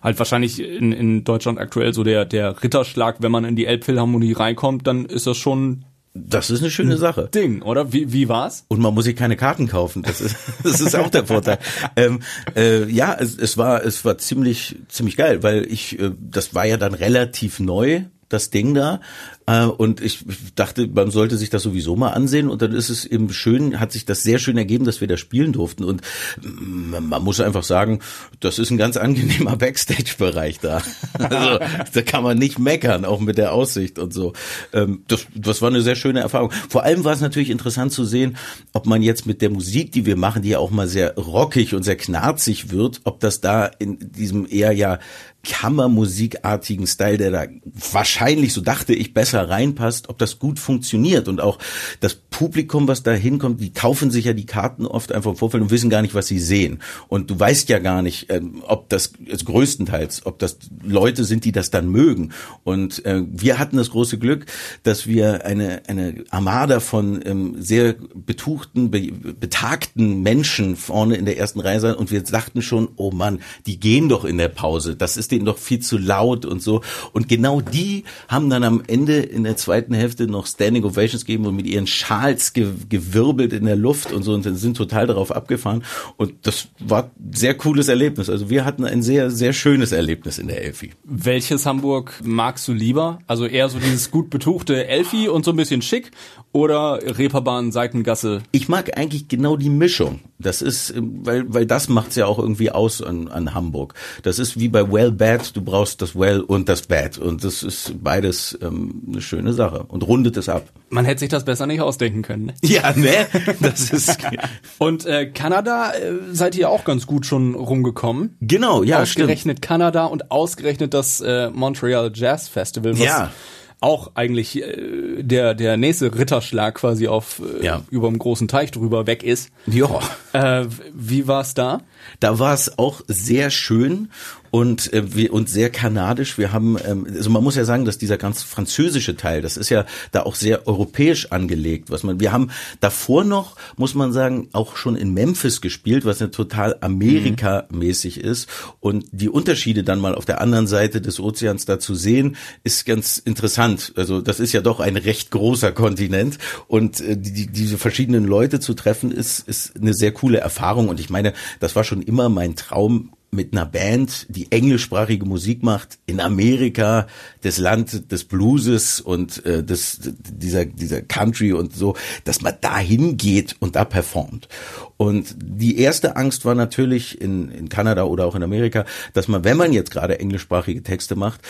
halt 0.02 0.18
wahrscheinlich 0.18 0.60
in, 0.60 0.92
in 0.92 1.24
Deutschland 1.24 1.60
aktuell 1.60 1.94
so 1.94 2.04
der, 2.04 2.26
der 2.26 2.64
Ritterschlag, 2.64 3.18
wenn 3.20 3.32
man 3.32 3.46
in 3.46 3.56
die 3.56 3.68
Elbphilharmonie 3.68 4.34
reinkommt, 4.34 4.88
dann 4.88 5.06
ist 5.06 5.28
das 5.28 5.38
schon 5.38 5.86
Das 6.28 6.50
ist 6.50 6.62
eine 6.62 6.72
schöne 6.72 6.98
Sache. 6.98 7.30
Ding, 7.34 7.62
oder? 7.62 7.94
Wie, 7.94 8.12
wie 8.12 8.30
war's? 8.30 8.66
Und 8.68 8.82
man 8.82 8.94
muss 8.94 9.06
sich 9.06 9.16
keine 9.16 9.38
Karten 9.38 9.68
kaufen. 9.68 10.04
Das 10.04 10.22
ist, 10.22 10.36
das 10.64 10.82
ist 10.82 10.96
auch 10.96 11.10
der 11.10 11.26
Vorteil. 11.26 11.60
ähm, 11.96 12.22
äh, 12.56 12.90
ja, 12.90 13.16
es, 13.18 13.38
es 13.38 13.58
war, 13.58 13.84
es 13.84 14.04
war 14.06 14.18
ziemlich, 14.18 14.78
ziemlich 14.90 15.18
geil, 15.18 15.44
weil 15.44 15.66
ich, 15.72 16.00
äh, 16.00 16.12
das 16.20 16.54
war 16.54 16.66
ja 16.66 16.78
dann 16.78 16.94
relativ 16.94 17.60
neu, 17.60 18.04
das 18.30 18.50
Ding 18.50 18.74
da. 18.74 19.00
Äh, 19.48 19.66
und 19.66 20.02
ich 20.02 20.26
dachte, 20.56 20.88
man 20.88 21.10
sollte 21.10 21.38
sich 21.38 21.50
das 21.50 21.64
sowieso 21.64 21.96
mal 21.96 22.12
ansehen. 22.12 22.50
Und 22.50 22.62
dann 22.62 22.74
ist 22.74 22.90
es 22.90 23.06
eben 23.06 23.32
schön, 23.34 23.80
hat 23.80 23.92
sich 23.92 24.06
das 24.06 24.22
sehr 24.22 24.38
schön 24.40 24.58
ergeben, 24.58 24.86
dass 24.86 25.02
wir 25.02 25.08
da 25.08 25.18
spielen 25.18 25.54
durften. 25.54 25.84
Und 25.84 26.02
man 26.42 27.24
muss 27.24 27.40
einfach 27.40 27.64
sagen, 27.64 28.00
das 28.40 28.60
ist 28.60 28.70
ein 28.70 28.78
ganz 28.78 28.98
angenehmer 28.98 29.56
Backstage-Bereich 29.58 30.60
da. 30.60 30.82
Also 31.18 31.60
da 31.94 32.02
kann 32.02 32.24
man 32.24 32.38
nicht 32.38 32.60
meckern, 32.60 33.06
auch 33.06 33.22
mit 33.22 33.38
der 33.38 33.54
Aussicht 33.54 33.98
und 33.98 34.14
so. 34.14 34.34
Ähm, 34.74 35.04
das, 35.08 35.26
das 35.34 35.62
war 35.62 35.70
eine 35.70 35.82
sehr 35.82 35.96
schöne 35.96 36.20
Erfahrung. 36.20 36.52
Vor 36.70 36.84
allem 36.84 37.04
war 37.06 37.14
es 37.14 37.22
natürlich 37.22 37.50
interessant 37.50 37.94
zu 37.94 38.04
sehen, 38.04 38.38
ob 38.74 38.86
man 38.86 39.02
jetzt 39.02 39.26
mit 39.26 39.42
der 39.42 39.50
Musik, 39.50 39.94
die 39.94 40.06
wir 40.06 40.18
machen, 40.18 40.42
die 40.42 40.50
ja 40.50 40.60
auch 40.60 40.72
mal 40.72 40.88
sehr 40.88 41.16
rockig 41.16 41.74
und 41.74 41.84
sehr 41.84 41.96
knarzig 41.96 42.72
wird, 42.72 43.02
ob 43.06 43.22
das 43.22 43.40
da 43.40 43.66
in 43.66 43.98
diesem 44.12 44.46
eher 44.50 44.74
ja 44.74 45.00
Kammermusikartigen 45.44 46.88
Style, 46.88 47.18
der 47.18 47.32
da 47.32 47.46
wahrscheinlich, 47.92 48.54
so 48.54 48.62
dachte 48.62 48.94
ich, 48.94 49.14
besser 49.14 49.37
reinpasst, 49.44 50.10
ob 50.10 50.18
das 50.18 50.40
gut 50.40 50.60
funktioniert 50.60 51.28
und 51.28 51.42
auch 51.42 51.60
das 52.00 52.16
Publikum, 52.16 52.88
was 52.88 53.04
da 53.04 53.14
hinkommt, 53.14 53.62
die 53.62 53.74
kaufen 53.74 54.12
sich 54.12 54.26
ja 54.26 54.34
die 54.34 54.46
Karten 54.46 54.86
oft 54.86 55.12
einfach 55.12 55.32
im 55.32 55.38
Vorfeld 55.38 55.64
und 55.64 55.72
wissen 55.72 55.90
gar 55.90 56.02
nicht, 56.02 56.14
was 56.14 56.28
sie 56.28 56.40
sehen. 56.40 56.80
Und 57.08 57.32
du 57.32 57.40
weißt 57.40 57.70
ja 57.70 57.80
gar 57.80 58.02
nicht, 58.02 58.32
ähm, 58.32 58.64
ob 58.68 58.90
das 58.90 59.14
also 59.30 59.46
größtenteils, 59.46 60.26
ob 60.26 60.40
das 60.40 60.58
Leute 60.84 61.24
sind, 61.24 61.46
die 61.46 61.52
das 61.52 61.72
dann 61.72 61.90
mögen. 61.90 62.32
Und 62.64 63.06
äh, 63.06 63.24
wir 63.28 63.58
hatten 63.58 63.78
das 63.78 63.90
große 63.90 64.18
Glück, 64.18 64.46
dass 64.84 65.08
wir 65.08 65.46
eine 65.46 65.82
eine 65.88 66.24
Armada 66.30 66.80
von 66.80 67.22
ähm, 67.26 67.56
sehr 67.58 67.96
betuchten, 68.14 68.92
be 68.92 69.12
betagten 69.12 70.22
Menschen 70.22 70.76
vorne 70.76 71.16
in 71.16 71.26
der 71.26 71.38
ersten 71.38 71.60
Reihe 71.60 71.80
sein 71.80 71.96
und 71.96 72.12
wir 72.12 72.22
dachten 72.22 72.62
schon, 72.62 72.90
oh 72.96 73.12
Mann, 73.12 73.40
die 73.66 73.80
gehen 73.80 74.10
doch 74.10 74.26
in 74.26 74.38
der 74.38 74.50
Pause. 74.50 74.96
Das 74.96 75.18
ist 75.18 75.32
denen 75.32 75.46
doch 75.46 75.58
viel 75.58 75.80
zu 75.80 75.98
laut 75.98 76.46
und 76.46 76.62
so. 76.62 76.82
Und 77.14 77.28
genau 77.30 77.62
die 77.62 78.04
haben 78.28 78.50
dann 78.50 78.64
am 78.64 78.84
Ende 78.88 79.27
in 79.32 79.44
der 79.44 79.58
zweiten 79.58 79.94
Hälfte 79.94 80.28
noch 80.28 80.48
Standing 80.48 80.84
Ovations 80.84 81.26
gegeben 81.26 81.46
und 81.46 81.56
mit 81.56 81.68
ihren 81.68 81.88
Schals 81.88 82.54
ge 82.54 82.68
gewirbelt 82.90 83.54
in 83.54 83.66
der 83.66 83.76
Luft 83.76 84.12
und 84.12 84.24
so 84.24 84.34
und 84.34 84.44
sind 84.44 84.78
total 84.78 85.08
darauf 85.08 85.32
abgefahren. 85.32 85.84
Und 86.18 86.34
das 86.44 86.68
war 86.80 87.12
sehr 87.32 87.54
cooles 87.56 87.88
Erlebnis. 87.88 88.30
Also 88.30 88.50
wir 88.50 88.66
hatten 88.66 88.86
ein 88.86 89.04
sehr, 89.04 89.32
sehr 89.32 89.54
schönes 89.54 89.92
Erlebnis 89.92 90.38
in 90.38 90.48
der 90.48 90.64
Elfi. 90.64 90.92
Welches 91.04 91.66
Hamburg 91.66 92.22
magst 92.24 92.68
du 92.68 92.74
lieber? 92.74 93.20
Also 93.28 93.46
eher 93.46 93.70
so 93.70 93.80
dieses 93.80 94.12
gut 94.12 94.30
betuchte 94.30 94.88
Elfi 94.88 95.30
und 95.30 95.46
so 95.46 95.52
ein 95.52 95.58
bisschen 95.58 95.82
schick 95.82 96.12
oder 96.52 97.00
Reeperbahn, 97.18 97.72
Seitengasse? 97.72 98.42
Ich 98.52 98.68
mag 98.70 98.98
eigentlich 98.98 99.28
genau 99.28 99.58
die 99.58 99.70
Mischung. 99.70 100.22
Das 100.40 100.62
ist, 100.62 100.94
weil, 100.96 101.52
weil 101.52 101.66
das 101.66 101.90
macht's 101.90 102.16
ja 102.16 102.28
auch 102.28 102.38
irgendwie 102.38 102.70
aus 102.70 103.02
an, 103.02 103.28
an 103.28 103.54
Hamburg. 103.54 103.96
Das 104.22 104.38
ist 104.38 104.60
wie 104.60 104.68
bei 104.68 104.92
Well 104.92 105.12
Bad, 105.12 105.56
du 105.56 105.62
brauchst 105.62 106.02
das 106.02 106.16
Well 106.16 106.42
und 106.42 106.70
das 106.70 106.84
Bad. 106.84 107.18
Und 107.18 107.44
das 107.44 107.64
ist 107.64 108.04
beides 108.04 108.58
ähm, 108.62 109.04
eine 109.08 109.22
schöne 109.22 109.54
Sache 109.54 109.86
und 109.88 110.06
rundet 110.08 110.38
es 110.38 110.48
ab. 110.48 110.68
Man 110.90 111.06
hätte 111.06 111.22
sich 111.22 111.30
das 111.30 111.44
besser 111.44 111.66
nicht 111.66 111.82
ausdenken 111.82 112.22
können. 112.22 112.46
Ne? 112.46 112.54
Ja, 112.64 112.94
ne? 112.96 113.28
Das 113.62 113.92
ist. 113.92 114.18
und 114.78 115.06
äh, 115.06 115.28
Kanada 115.28 115.92
äh, 115.94 116.14
seid 116.32 116.56
ihr 116.56 116.70
auch 116.70 116.86
ganz 116.86 117.08
gut 117.08 117.26
schon 117.26 117.56
rumgekommen. 117.56 118.38
Genau, 118.42 118.84
ja, 118.84 119.02
Ausgerechnet 119.02 119.58
stimmt. 119.58 119.62
Kanada 119.62 120.06
und 120.06 120.32
ausgerechnet 120.32 120.94
das 120.94 121.20
äh, 121.20 121.50
Montreal 121.50 122.12
Jazz 122.14 122.48
Festival, 122.48 122.94
was 122.94 123.00
Ja. 123.00 123.32
Auch 123.80 124.12
eigentlich 124.16 124.62
äh, 124.62 125.22
der 125.24 125.54
der 125.54 125.78
nächste 125.78 126.18
Ritterschlag 126.18 126.76
quasi 126.76 127.08
auf 127.08 127.42
äh, 127.62 127.66
Ja. 127.66 127.82
über 127.92 128.08
dem 128.08 128.18
großen 128.20 128.48
Teich 128.48 128.72
drüber 128.72 129.06
weg 129.08 129.24
ist. 129.24 129.52
Ja. 129.68 130.00
Äh, 130.34 130.66
wie 130.94 131.28
war's 131.28 131.54
da? 131.54 131.82
Da 132.20 132.40
war 132.40 132.54
es 132.54 132.78
auch 132.78 133.02
sehr 133.08 133.50
schön 133.50 134.10
und 134.52 134.94
äh, 134.94 135.16
wir, 135.16 135.34
und 135.34 135.50
sehr 135.50 135.70
kanadisch. 135.70 136.38
Wir 136.38 136.52
haben, 136.52 136.78
ähm, 136.86 137.06
also 137.16 137.30
man 137.30 137.44
muss 137.44 137.56
ja 137.56 137.66
sagen, 137.66 137.86
dass 137.86 137.98
dieser 137.98 138.18
ganz 138.18 138.44
französische 138.44 139.16
Teil, 139.16 139.42
das 139.42 139.58
ist 139.58 139.70
ja 139.70 139.86
da 140.12 140.24
auch 140.24 140.36
sehr 140.36 140.68
europäisch 140.68 141.32
angelegt. 141.32 141.92
Was 141.92 142.04
man, 142.04 142.20
wir 142.20 142.32
haben 142.32 142.50
davor 142.80 143.24
noch, 143.24 143.56
muss 143.76 143.94
man 143.94 144.14
sagen, 144.14 144.50
auch 144.54 144.78
schon 144.78 144.96
in 144.96 145.14
Memphis 145.14 145.62
gespielt, 145.62 146.06
was 146.06 146.20
ja 146.20 146.28
total 146.28 146.78
Amerika-mäßig 146.82 148.20
ist. 148.20 148.48
Und 148.80 149.06
die 149.12 149.30
Unterschiede 149.30 149.84
dann 149.84 150.00
mal 150.00 150.16
auf 150.16 150.26
der 150.26 150.42
anderen 150.42 150.68
Seite 150.68 151.02
des 151.02 151.20
Ozeans 151.20 151.66
da 151.66 151.80
zu 151.80 151.96
sehen, 151.96 152.36
ist 152.64 152.86
ganz 152.86 153.18
interessant. 153.18 153.94
Also 153.96 154.22
das 154.22 154.40
ist 154.40 154.54
ja 154.54 154.62
doch 154.62 154.80
ein 154.80 154.98
recht 154.98 155.32
großer 155.32 155.72
Kontinent 155.72 156.38
und 156.68 157.02
äh, 157.02 157.18
die, 157.18 157.48
diese 157.48 157.78
verschiedenen 157.78 158.26
Leute 158.26 158.60
zu 158.60 158.74
treffen, 158.74 159.12
ist, 159.12 159.48
ist 159.48 159.76
eine 159.76 159.94
sehr 159.94 160.12
coole 160.12 160.40
Erfahrung. 160.40 160.90
Und 160.90 161.00
ich 161.00 161.10
meine, 161.10 161.34
das 161.60 161.76
war 161.76 161.84
schon 161.84 161.97
immer 162.02 162.30
mein 162.30 162.56
Traum, 162.56 163.12
mit 163.30 163.54
einer 163.54 163.66
Band, 163.66 164.26
die 164.30 164.52
englischsprachige 164.52 165.26
Musik 165.26 165.62
macht, 165.62 166.00
in 166.06 166.20
Amerika, 166.20 167.08
das 167.42 167.58
Land 167.58 168.12
des 168.12 168.24
Blueses 168.24 169.02
und 169.02 169.46
äh, 169.46 169.64
des, 169.64 170.00
dieser, 170.02 170.66
dieser 170.66 171.02
Country 171.02 171.52
und 171.52 171.76
so, 171.76 171.96
dass 172.24 172.42
man 172.42 172.56
da 172.62 172.78
hingeht 172.78 173.56
und 173.60 173.76
da 173.76 173.84
performt. 173.84 174.48
Und 174.96 175.36
die 175.38 175.78
erste 175.80 176.16
Angst 176.16 176.46
war 176.46 176.56
natürlich 176.56 177.20
in, 177.20 177.52
in 177.52 177.70
Kanada 177.70 178.04
oder 178.04 178.26
auch 178.26 178.36
in 178.36 178.44
Amerika, 178.44 178.86
dass 179.14 179.28
man, 179.28 179.44
wenn 179.44 179.58
man 179.58 179.74
jetzt 179.74 179.92
gerade 179.92 180.20
englischsprachige 180.20 180.82
Texte 180.82 181.16
macht, 181.16 181.42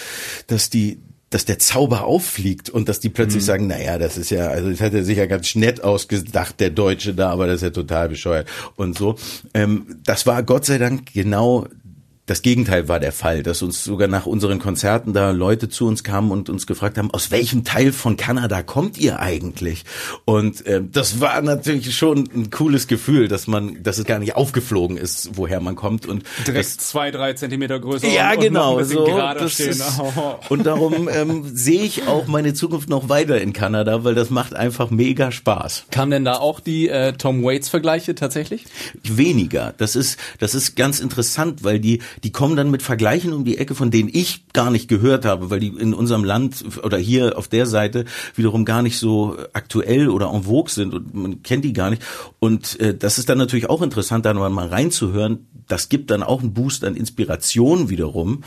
dass 0.47 0.69
die 0.69 0.99
dass 1.29 1.43
der 1.43 1.59
Zauber 1.59 2.05
auffliegt 2.05 2.69
und 2.69 2.87
dass 2.87 2.99
die 3.01 3.09
plötzlich 3.09 3.43
Mhm. 3.43 3.47
sagen, 3.47 3.67
naja, 3.67 3.97
das 3.97 4.17
ist 4.17 4.29
ja, 4.29 4.47
also 4.47 4.69
das 4.69 4.79
hat 4.79 4.93
er 4.93 5.03
sich 5.03 5.17
ja 5.17 5.25
ganz 5.25 5.55
nett 5.55 5.83
ausgedacht, 5.83 6.59
der 6.59 6.69
Deutsche 6.69 7.13
da, 7.13 7.31
aber 7.31 7.47
das 7.47 7.57
ist 7.57 7.61
ja 7.63 7.69
total 7.71 8.07
bescheuert 8.09 8.47
und 8.77 8.97
so. 8.97 9.15
Ähm, 9.53 9.97
das 10.05 10.25
war 10.25 10.41
Gott 10.43 10.65
sei 10.65 10.77
Dank 10.77 11.13
genau 11.13 11.67
das 12.27 12.41
Gegenteil 12.41 12.89
war 12.89 12.99
der 12.99 13.13
Fall, 13.13 13.41
dass 13.41 13.61
uns 13.61 13.83
sogar 13.85 14.09
nach 14.09 14.25
unseren 14.25 14.59
Konzerten 14.59 15.13
da 15.13 15.31
Leute 15.31 15.69
zu 15.69 15.87
uns 15.87 16.03
kamen 16.03 16.29
und 16.29 16.49
uns 16.49 16.67
gefragt 16.67 16.97
haben, 16.97 17.09
aus 17.09 17.31
welchem 17.31 17.63
Teil 17.63 17.93
von 17.93 18.17
Kanada 18.17 18.63
kommt 18.63 18.97
ihr 18.97 19.21
eigentlich? 19.21 19.85
Und 20.25 20.61
ähm, 20.67 20.89
das 20.91 21.21
war 21.21 21.41
natürlich 21.41 21.95
schon 21.95 22.29
ein 22.35 22.49
cooles 22.49 22.87
Gefühl, 22.87 23.29
dass 23.29 23.47
man, 23.47 23.81
dass 23.81 23.97
es 23.97 24.03
gar 24.03 24.19
nicht 24.19 24.35
aufgeflogen 24.35 24.97
ist, 24.97 25.37
woher 25.37 25.61
man 25.61 25.75
kommt 25.75 26.05
und 26.05 26.23
Direkt 26.45 26.65
das, 26.65 26.77
zwei, 26.77 27.11
drei 27.11 27.31
Zentimeter 27.31 27.79
größer 27.79 28.09
ja, 28.09 28.33
und, 28.33 28.41
genau. 28.41 28.77
und 28.77 28.83
so, 28.83 29.05
gerader 29.05 29.41
das 29.41 29.53
stehen. 29.53 29.69
ist, 29.69 30.01
und 30.49 30.65
darum 30.65 31.07
ähm, 31.09 31.43
sehe 31.45 31.83
ich 31.83 32.07
auch 32.07 32.27
meine 32.27 32.53
Zukunft 32.53 32.89
noch 32.89 33.07
weiter 33.07 33.39
in 33.39 33.53
Kanada, 33.53 34.03
weil 34.03 34.15
das 34.15 34.29
macht 34.29 34.53
einfach 34.53 34.89
mega 34.89 35.31
Spaß. 35.31 35.85
Kam 35.91 36.11
denn 36.11 36.25
da 36.25 36.33
auch 36.33 36.59
die 36.59 36.89
äh, 36.89 37.13
Tom 37.13 37.41
Waits 37.41 37.69
Vergleiche 37.69 38.15
tatsächlich? 38.15 38.65
Weniger. 39.03 39.73
Das 39.77 39.95
ist, 39.95 40.19
das 40.39 40.55
ist 40.55 40.75
ganz 40.75 40.99
interessant, 40.99 41.63
weil 41.63 41.79
die, 41.79 42.01
die 42.23 42.31
kommen 42.31 42.55
dann 42.55 42.71
mit 42.71 42.81
Vergleichen 42.81 43.33
um 43.33 43.45
die 43.45 43.57
Ecke, 43.57 43.75
von 43.75 43.91
denen 43.91 44.09
ich 44.11 44.47
gar 44.53 44.71
nicht 44.71 44.87
gehört 44.87 45.25
habe, 45.25 45.49
weil 45.49 45.59
die 45.59 45.67
in 45.67 45.93
unserem 45.93 46.23
Land 46.23 46.63
oder 46.83 46.97
hier 46.97 47.37
auf 47.37 47.47
der 47.47 47.65
Seite 47.65 48.05
wiederum 48.35 48.65
gar 48.65 48.81
nicht 48.81 48.97
so 48.97 49.37
aktuell 49.53 50.09
oder 50.09 50.31
en 50.33 50.43
vogue 50.43 50.71
sind 50.71 50.93
und 50.93 51.13
man 51.13 51.43
kennt 51.43 51.65
die 51.65 51.73
gar 51.73 51.89
nicht. 51.89 52.01
Und 52.39 52.79
äh, 52.79 52.95
das 52.95 53.17
ist 53.17 53.29
dann 53.29 53.37
natürlich 53.37 53.69
auch 53.69 53.81
interessant, 53.81 54.25
da 54.25 54.33
mal 54.33 54.67
reinzuhören. 54.67 55.47
Das 55.67 55.89
gibt 55.89 56.11
dann 56.11 56.23
auch 56.23 56.41
einen 56.41 56.53
Boost 56.53 56.85
an 56.85 56.95
Inspiration 56.95 57.89
wiederum. 57.89 58.43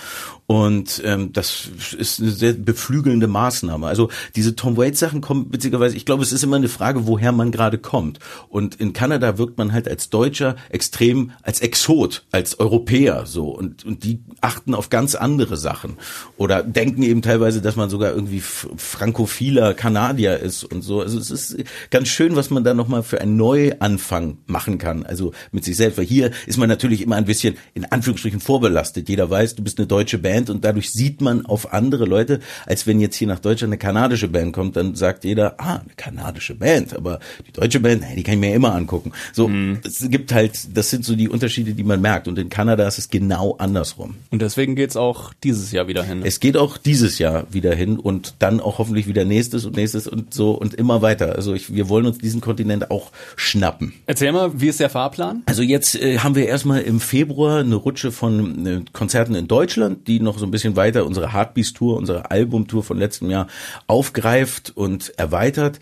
Und 0.47 1.03
ähm, 1.05 1.33
das 1.33 1.69
ist 1.97 2.21
eine 2.21 2.31
sehr 2.31 2.55
beflügelnde 2.55 3.29
Maßnahme. 3.29 3.87
Also 3.87 4.09
diese 4.35 4.57
Tom 4.57 4.77
Waits 4.77 4.99
Sachen 4.99 5.21
kommen 5.21 5.47
witzigerweise, 5.51 5.97
ich 5.97 6.07
glaube, 6.07 6.23
es 6.23 6.33
ist 6.33 6.43
immer 6.43 6.57
eine 6.57 6.69
Frage, 6.69 7.07
woher 7.07 7.33
man 7.33 7.53
gerade 7.53 7.79
kommt. 7.79 8.19
Und 8.49 8.77
in 8.77 8.93
Kanada 8.93 9.39
wirkt 9.39 9.59
man 9.59 9.73
halt 9.73 9.89
als 9.89 10.11
Deutscher 10.11 10.57
extrem 10.71 11.33
als 11.43 11.61
Exot, 11.61 12.25
als 12.33 12.59
Europäer 12.59 13.27
so. 13.27 13.51
Und, 13.61 13.85
und 13.85 14.05
die 14.05 14.21
achten 14.41 14.75
auf 14.75 14.89
ganz 14.89 15.15
andere 15.15 15.59
Sachen. 15.59 15.99
Oder 16.39 16.63
denken 16.63 17.03
eben 17.03 17.21
teilweise, 17.21 17.61
dass 17.61 17.77
man 17.77 17.91
sogar 17.91 18.13
irgendwie 18.13 18.41
frankophiler 18.41 19.75
Kanadier 19.75 20.39
ist 20.39 20.65
und 20.65 20.81
so. 20.83 21.03
Also 21.03 21.19
es 21.19 21.31
ist 21.31 21.57
ganz 21.91 22.09
schön, 22.09 22.37
was 22.37 22.49
man 22.49 22.65
da 22.65 22.73
nochmal 22.73 23.03
für 23.03 23.21
einen 23.21 23.37
Neuanfang 23.37 24.39
machen 24.47 24.79
kann. 24.79 25.05
Also 25.05 25.33
mit 25.53 25.65
sich 25.65 25.77
selbst. 25.77 25.99
Weil 25.99 26.07
hier 26.07 26.31
ist 26.47 26.57
man 26.57 26.71
natürlich 26.71 27.03
immer 27.03 27.17
ein 27.17 27.27
bisschen 27.27 27.57
in 27.75 27.85
Anführungsstrichen 27.85 28.41
vorbelastet. 28.41 29.11
Jeder 29.11 29.29
weiß, 29.29 29.57
du 29.57 29.63
bist 29.63 29.79
eine 29.79 29.87
deutsche 29.87 30.17
Band 30.17 30.49
und 30.49 30.65
dadurch 30.65 30.91
sieht 30.91 31.21
man 31.21 31.45
auf 31.45 31.75
andere 31.75 32.07
Leute, 32.07 32.41
als 32.65 32.87
wenn 32.87 32.99
jetzt 32.99 33.17
hier 33.17 33.29
nach 33.29 33.41
Deutschland 33.41 33.71
eine 33.71 33.79
kanadische 33.79 34.29
Band 34.29 34.55
kommt, 34.55 34.77
dann 34.77 34.95
sagt 34.95 35.25
jeder, 35.25 35.55
ah, 35.59 35.77
eine 35.77 35.95
kanadische 35.97 36.55
Band, 36.55 36.97
aber 36.97 37.21
die 37.47 37.53
deutsche 37.53 37.81
Band, 37.81 38.05
die 38.17 38.23
kann 38.23 38.35
ich 38.35 38.41
mir 38.41 38.55
immer 38.55 38.75
angucken. 38.75 39.13
So, 39.33 39.51
es 39.85 40.09
gibt 40.09 40.33
halt, 40.33 40.77
das 40.77 40.91
sind 40.91 41.05
so 41.05 41.15
die 41.15 41.29
Unterschiede, 41.29 41.75
die 41.75 41.85
man 41.85 42.01
merkt. 42.01 42.29
Und 42.29 42.39
in 42.39 42.49
Kanada 42.49 42.87
ist 42.87 42.99
es 42.99 43.11
genau 43.11 43.50
genau 43.51 43.57
andersrum. 43.59 44.17
Und 44.31 44.43
deswegen 44.43 44.77
geht's 44.77 44.97
auch 44.97 45.33
dieses 45.43 45.73
Jahr 45.73 45.89
wieder 45.89 46.03
hin. 46.03 46.23
Es 46.25 46.41
geht 46.41 46.57
auch 46.57 46.77
dieses 46.77 47.19
Jahr 47.19 47.47
wieder 47.51 47.75
hin 47.75 47.99
und 47.99 48.35
dann 48.39 48.61
auch 48.61 48.79
hoffentlich 48.79 49.07
wieder 49.07 49.25
nächstes 49.25 49.65
und 49.65 49.77
nächstes 49.77 50.07
und 50.07 50.35
so 50.35 50.53
und 50.53 50.75
immer 50.75 51.03
weiter. 51.03 51.37
Also 51.37 51.55
ich, 51.55 51.75
wir 51.75 51.89
wollen 51.89 52.07
uns 52.07 52.19
diesen 52.19 52.41
Kontinent 52.41 52.91
auch 52.91 53.11
schnappen. 53.37 53.95
Erzähl 54.07 54.33
mal, 54.33 54.61
wie 54.61 54.69
ist 54.69 54.81
der 54.81 54.91
Fahrplan? 54.91 55.43
Also 55.47 55.63
jetzt 55.63 55.95
äh, 55.95 56.19
haben 56.19 56.35
wir 56.35 56.47
erstmal 56.47 56.83
im 56.83 57.01
Februar 57.01 57.61
eine 57.61 57.75
Rutsche 57.75 58.13
von 58.13 58.67
äh, 58.67 58.81
Konzerten 58.93 59.35
in 59.35 59.49
Deutschland, 59.49 60.07
die 60.07 60.21
noch 60.21 60.39
so 60.39 60.47
ein 60.47 60.51
bisschen 60.51 60.77
weiter 60.77 61.07
unsere 61.07 61.33
Heartbeats 61.33 61.73
Tour, 61.73 61.97
unsere 61.97 62.31
Albumtour 62.31 62.83
von 62.83 62.99
letztem 62.99 63.31
Jahr 63.31 63.47
aufgreift 63.87 64.73
und 64.75 65.13
erweitert. 65.19 65.79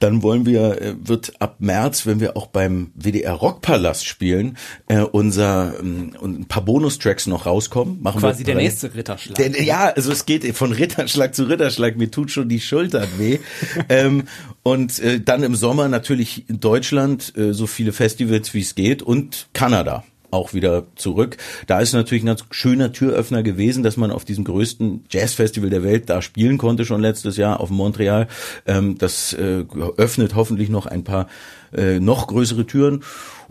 Dann 0.00 0.22
wollen 0.22 0.46
wir, 0.46 0.80
äh, 0.80 0.94
wird 1.02 1.40
ab 1.40 1.56
März, 1.58 2.06
wenn 2.06 2.20
wir 2.20 2.36
auch 2.36 2.46
beim 2.46 2.90
WDR 2.94 3.32
Rockpalast 3.32 4.06
spielen, 4.06 4.56
äh, 4.88 5.00
unser 5.00 5.74
ähm, 5.80 6.12
ein 6.22 6.46
paar 6.46 6.64
Bonustracks 6.64 7.11
noch 7.26 7.46
rauskommen. 7.46 8.02
Machen 8.02 8.20
Quasi 8.20 8.44
der 8.44 8.56
nächste 8.56 8.94
Ritterschlag. 8.94 9.36
Der, 9.36 9.62
ja, 9.62 9.92
also 9.94 10.12
es 10.12 10.26
geht 10.26 10.44
von 10.56 10.72
Ritterschlag 10.72 11.34
zu 11.34 11.44
Ritterschlag. 11.44 11.96
Mir 11.96 12.10
tut 12.10 12.30
schon 12.30 12.48
die 12.48 12.60
Schultern 12.60 13.08
weh. 13.18 13.38
ähm, 13.88 14.24
und 14.62 14.98
äh, 15.00 15.20
dann 15.20 15.42
im 15.42 15.54
Sommer 15.54 15.88
natürlich 15.88 16.48
in 16.48 16.60
Deutschland 16.60 17.36
äh, 17.36 17.52
so 17.52 17.66
viele 17.66 17.92
Festivals 17.92 18.54
wie 18.54 18.60
es 18.60 18.74
geht 18.74 19.02
und 19.02 19.48
Kanada 19.52 20.04
auch 20.32 20.54
wieder 20.54 20.86
zurück. 20.96 21.36
Da 21.66 21.80
ist 21.80 21.92
natürlich 21.92 22.24
ein 22.24 22.26
ganz 22.26 22.44
schöner 22.50 22.92
Türöffner 22.92 23.42
gewesen, 23.42 23.82
dass 23.82 23.96
man 23.96 24.10
auf 24.10 24.24
diesem 24.24 24.44
größten 24.44 25.04
Jazzfestival 25.10 25.70
der 25.70 25.84
Welt 25.84 26.08
da 26.08 26.22
spielen 26.22 26.58
konnte 26.58 26.84
schon 26.84 27.02
letztes 27.02 27.36
Jahr 27.36 27.60
auf 27.60 27.70
Montreal. 27.70 28.28
Ähm, 28.66 28.96
das 28.98 29.34
äh, 29.34 29.64
öffnet 29.96 30.34
hoffentlich 30.34 30.70
noch 30.70 30.86
ein 30.86 31.04
paar 31.04 31.28
äh, 31.76 32.00
noch 32.00 32.26
größere 32.26 32.66
Türen. 32.66 33.04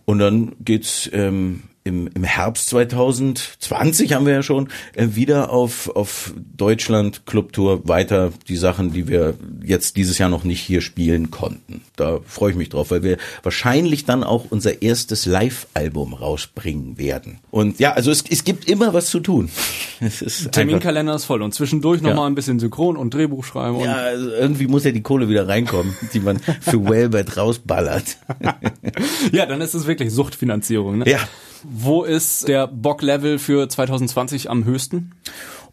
Und 0.06 0.20
dann 0.20 0.54
geht's 0.60 1.10
ähm, 1.14 1.64
im, 1.84 2.08
im 2.14 2.24
Herbst 2.24 2.70
2020 2.70 4.14
haben 4.14 4.26
wir 4.26 4.34
ja 4.34 4.44
schon 4.44 4.70
äh, 4.94 5.08
wieder 5.12 5.52
auf, 5.52 5.90
auf 5.96 6.34
Deutschland 6.56 7.26
Clubtour 7.26 7.88
weiter 7.88 8.32
die 8.48 8.56
Sachen, 8.56 8.94
die 8.94 9.08
wir 9.08 9.34
jetzt 9.64 9.98
dieses 9.98 10.18
Jahr 10.18 10.30
noch 10.30 10.44
nicht 10.44 10.62
hier 10.62 10.82
spielen 10.82 11.32
konnten. 11.32 11.82
Da 11.96 12.20
freue 12.26 12.52
ich 12.52 12.58
mich 12.58 12.70
drauf, 12.70 12.92
weil 12.92 13.04
wir 13.04 13.18
wahrscheinlich 13.42 14.06
dann 14.06 14.24
auch 14.24 14.46
unser 14.50 14.82
erstes 14.82 15.26
Live-Album 15.26 16.14
rausbringen 16.14 16.98
werden. 16.98 17.40
Und 17.50 17.80
ja, 17.80 17.94
also 17.94 18.12
es, 18.12 18.24
es 18.30 18.44
gibt 18.44 18.70
immer 18.70 18.94
was 18.94 19.10
zu 19.10 19.20
tun. 19.20 19.50
Ist 20.00 20.52
Terminkalender 20.52 21.16
ist 21.16 21.26
voll 21.26 21.42
und 21.42 21.54
zwischendurch 21.54 22.02
nochmal 22.02 22.26
ja. 22.26 22.26
ein 22.26 22.36
bisschen 22.36 22.60
Synchron 22.60 22.98
und 22.98 23.14
Drehbuch 23.14 23.44
schreiben. 23.44 23.78
Und 23.78 23.86
ja, 23.86 23.96
also 23.96 24.30
irgendwie 24.30 24.68
muss 24.68 24.84
ja 24.84 24.92
die 24.92 25.02
Kohle 25.02 25.30
wieder 25.30 25.48
reinkommen, 25.48 25.96
die 26.14 26.20
man 26.20 26.40
für 26.40 26.84
Wellbed 26.90 27.38
rausballert. 27.38 28.18
ja, 29.32 29.46
dann 29.46 29.62
ist 29.62 29.74
es 29.74 29.86
wirklich 29.88 30.12
Suchtfinanzierung. 30.12 31.00
Ne? 31.00 31.10
Ja. 31.10 31.20
Wo 31.64 32.04
ist 32.04 32.48
der 32.48 32.68
Bock-Level 32.68 33.40
für 33.40 33.68
2020 33.68 34.50
am 34.50 34.66
höchsten? 34.66 35.12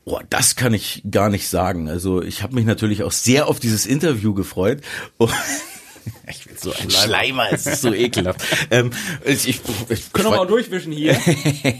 Oh, 0.04 0.20
das 0.30 0.56
kann 0.56 0.72
ich 0.74 1.02
gar 1.10 1.28
nicht 1.28 1.48
sagen. 1.48 1.88
Also 1.88 2.22
ich 2.22 2.42
habe 2.42 2.54
mich 2.54 2.64
natürlich 2.64 3.02
auch 3.02 3.12
sehr 3.12 3.46
auf 3.46 3.60
dieses 3.60 3.86
Interview 3.86 4.34
gefreut. 4.34 4.82
Ich 6.26 6.47
so 6.60 6.72
ein 6.72 6.90
Schleimer, 6.90 7.46
es 7.50 7.66
ist 7.66 7.82
so 7.82 7.92
ekelhaft. 7.92 8.40
ähm, 8.70 8.90
ich, 9.24 9.48
ich, 9.48 9.60
ich 9.88 10.12
Können 10.12 10.30
wir 10.30 10.36
mal 10.36 10.46
durchwischen 10.46 10.92
hier. 10.92 11.16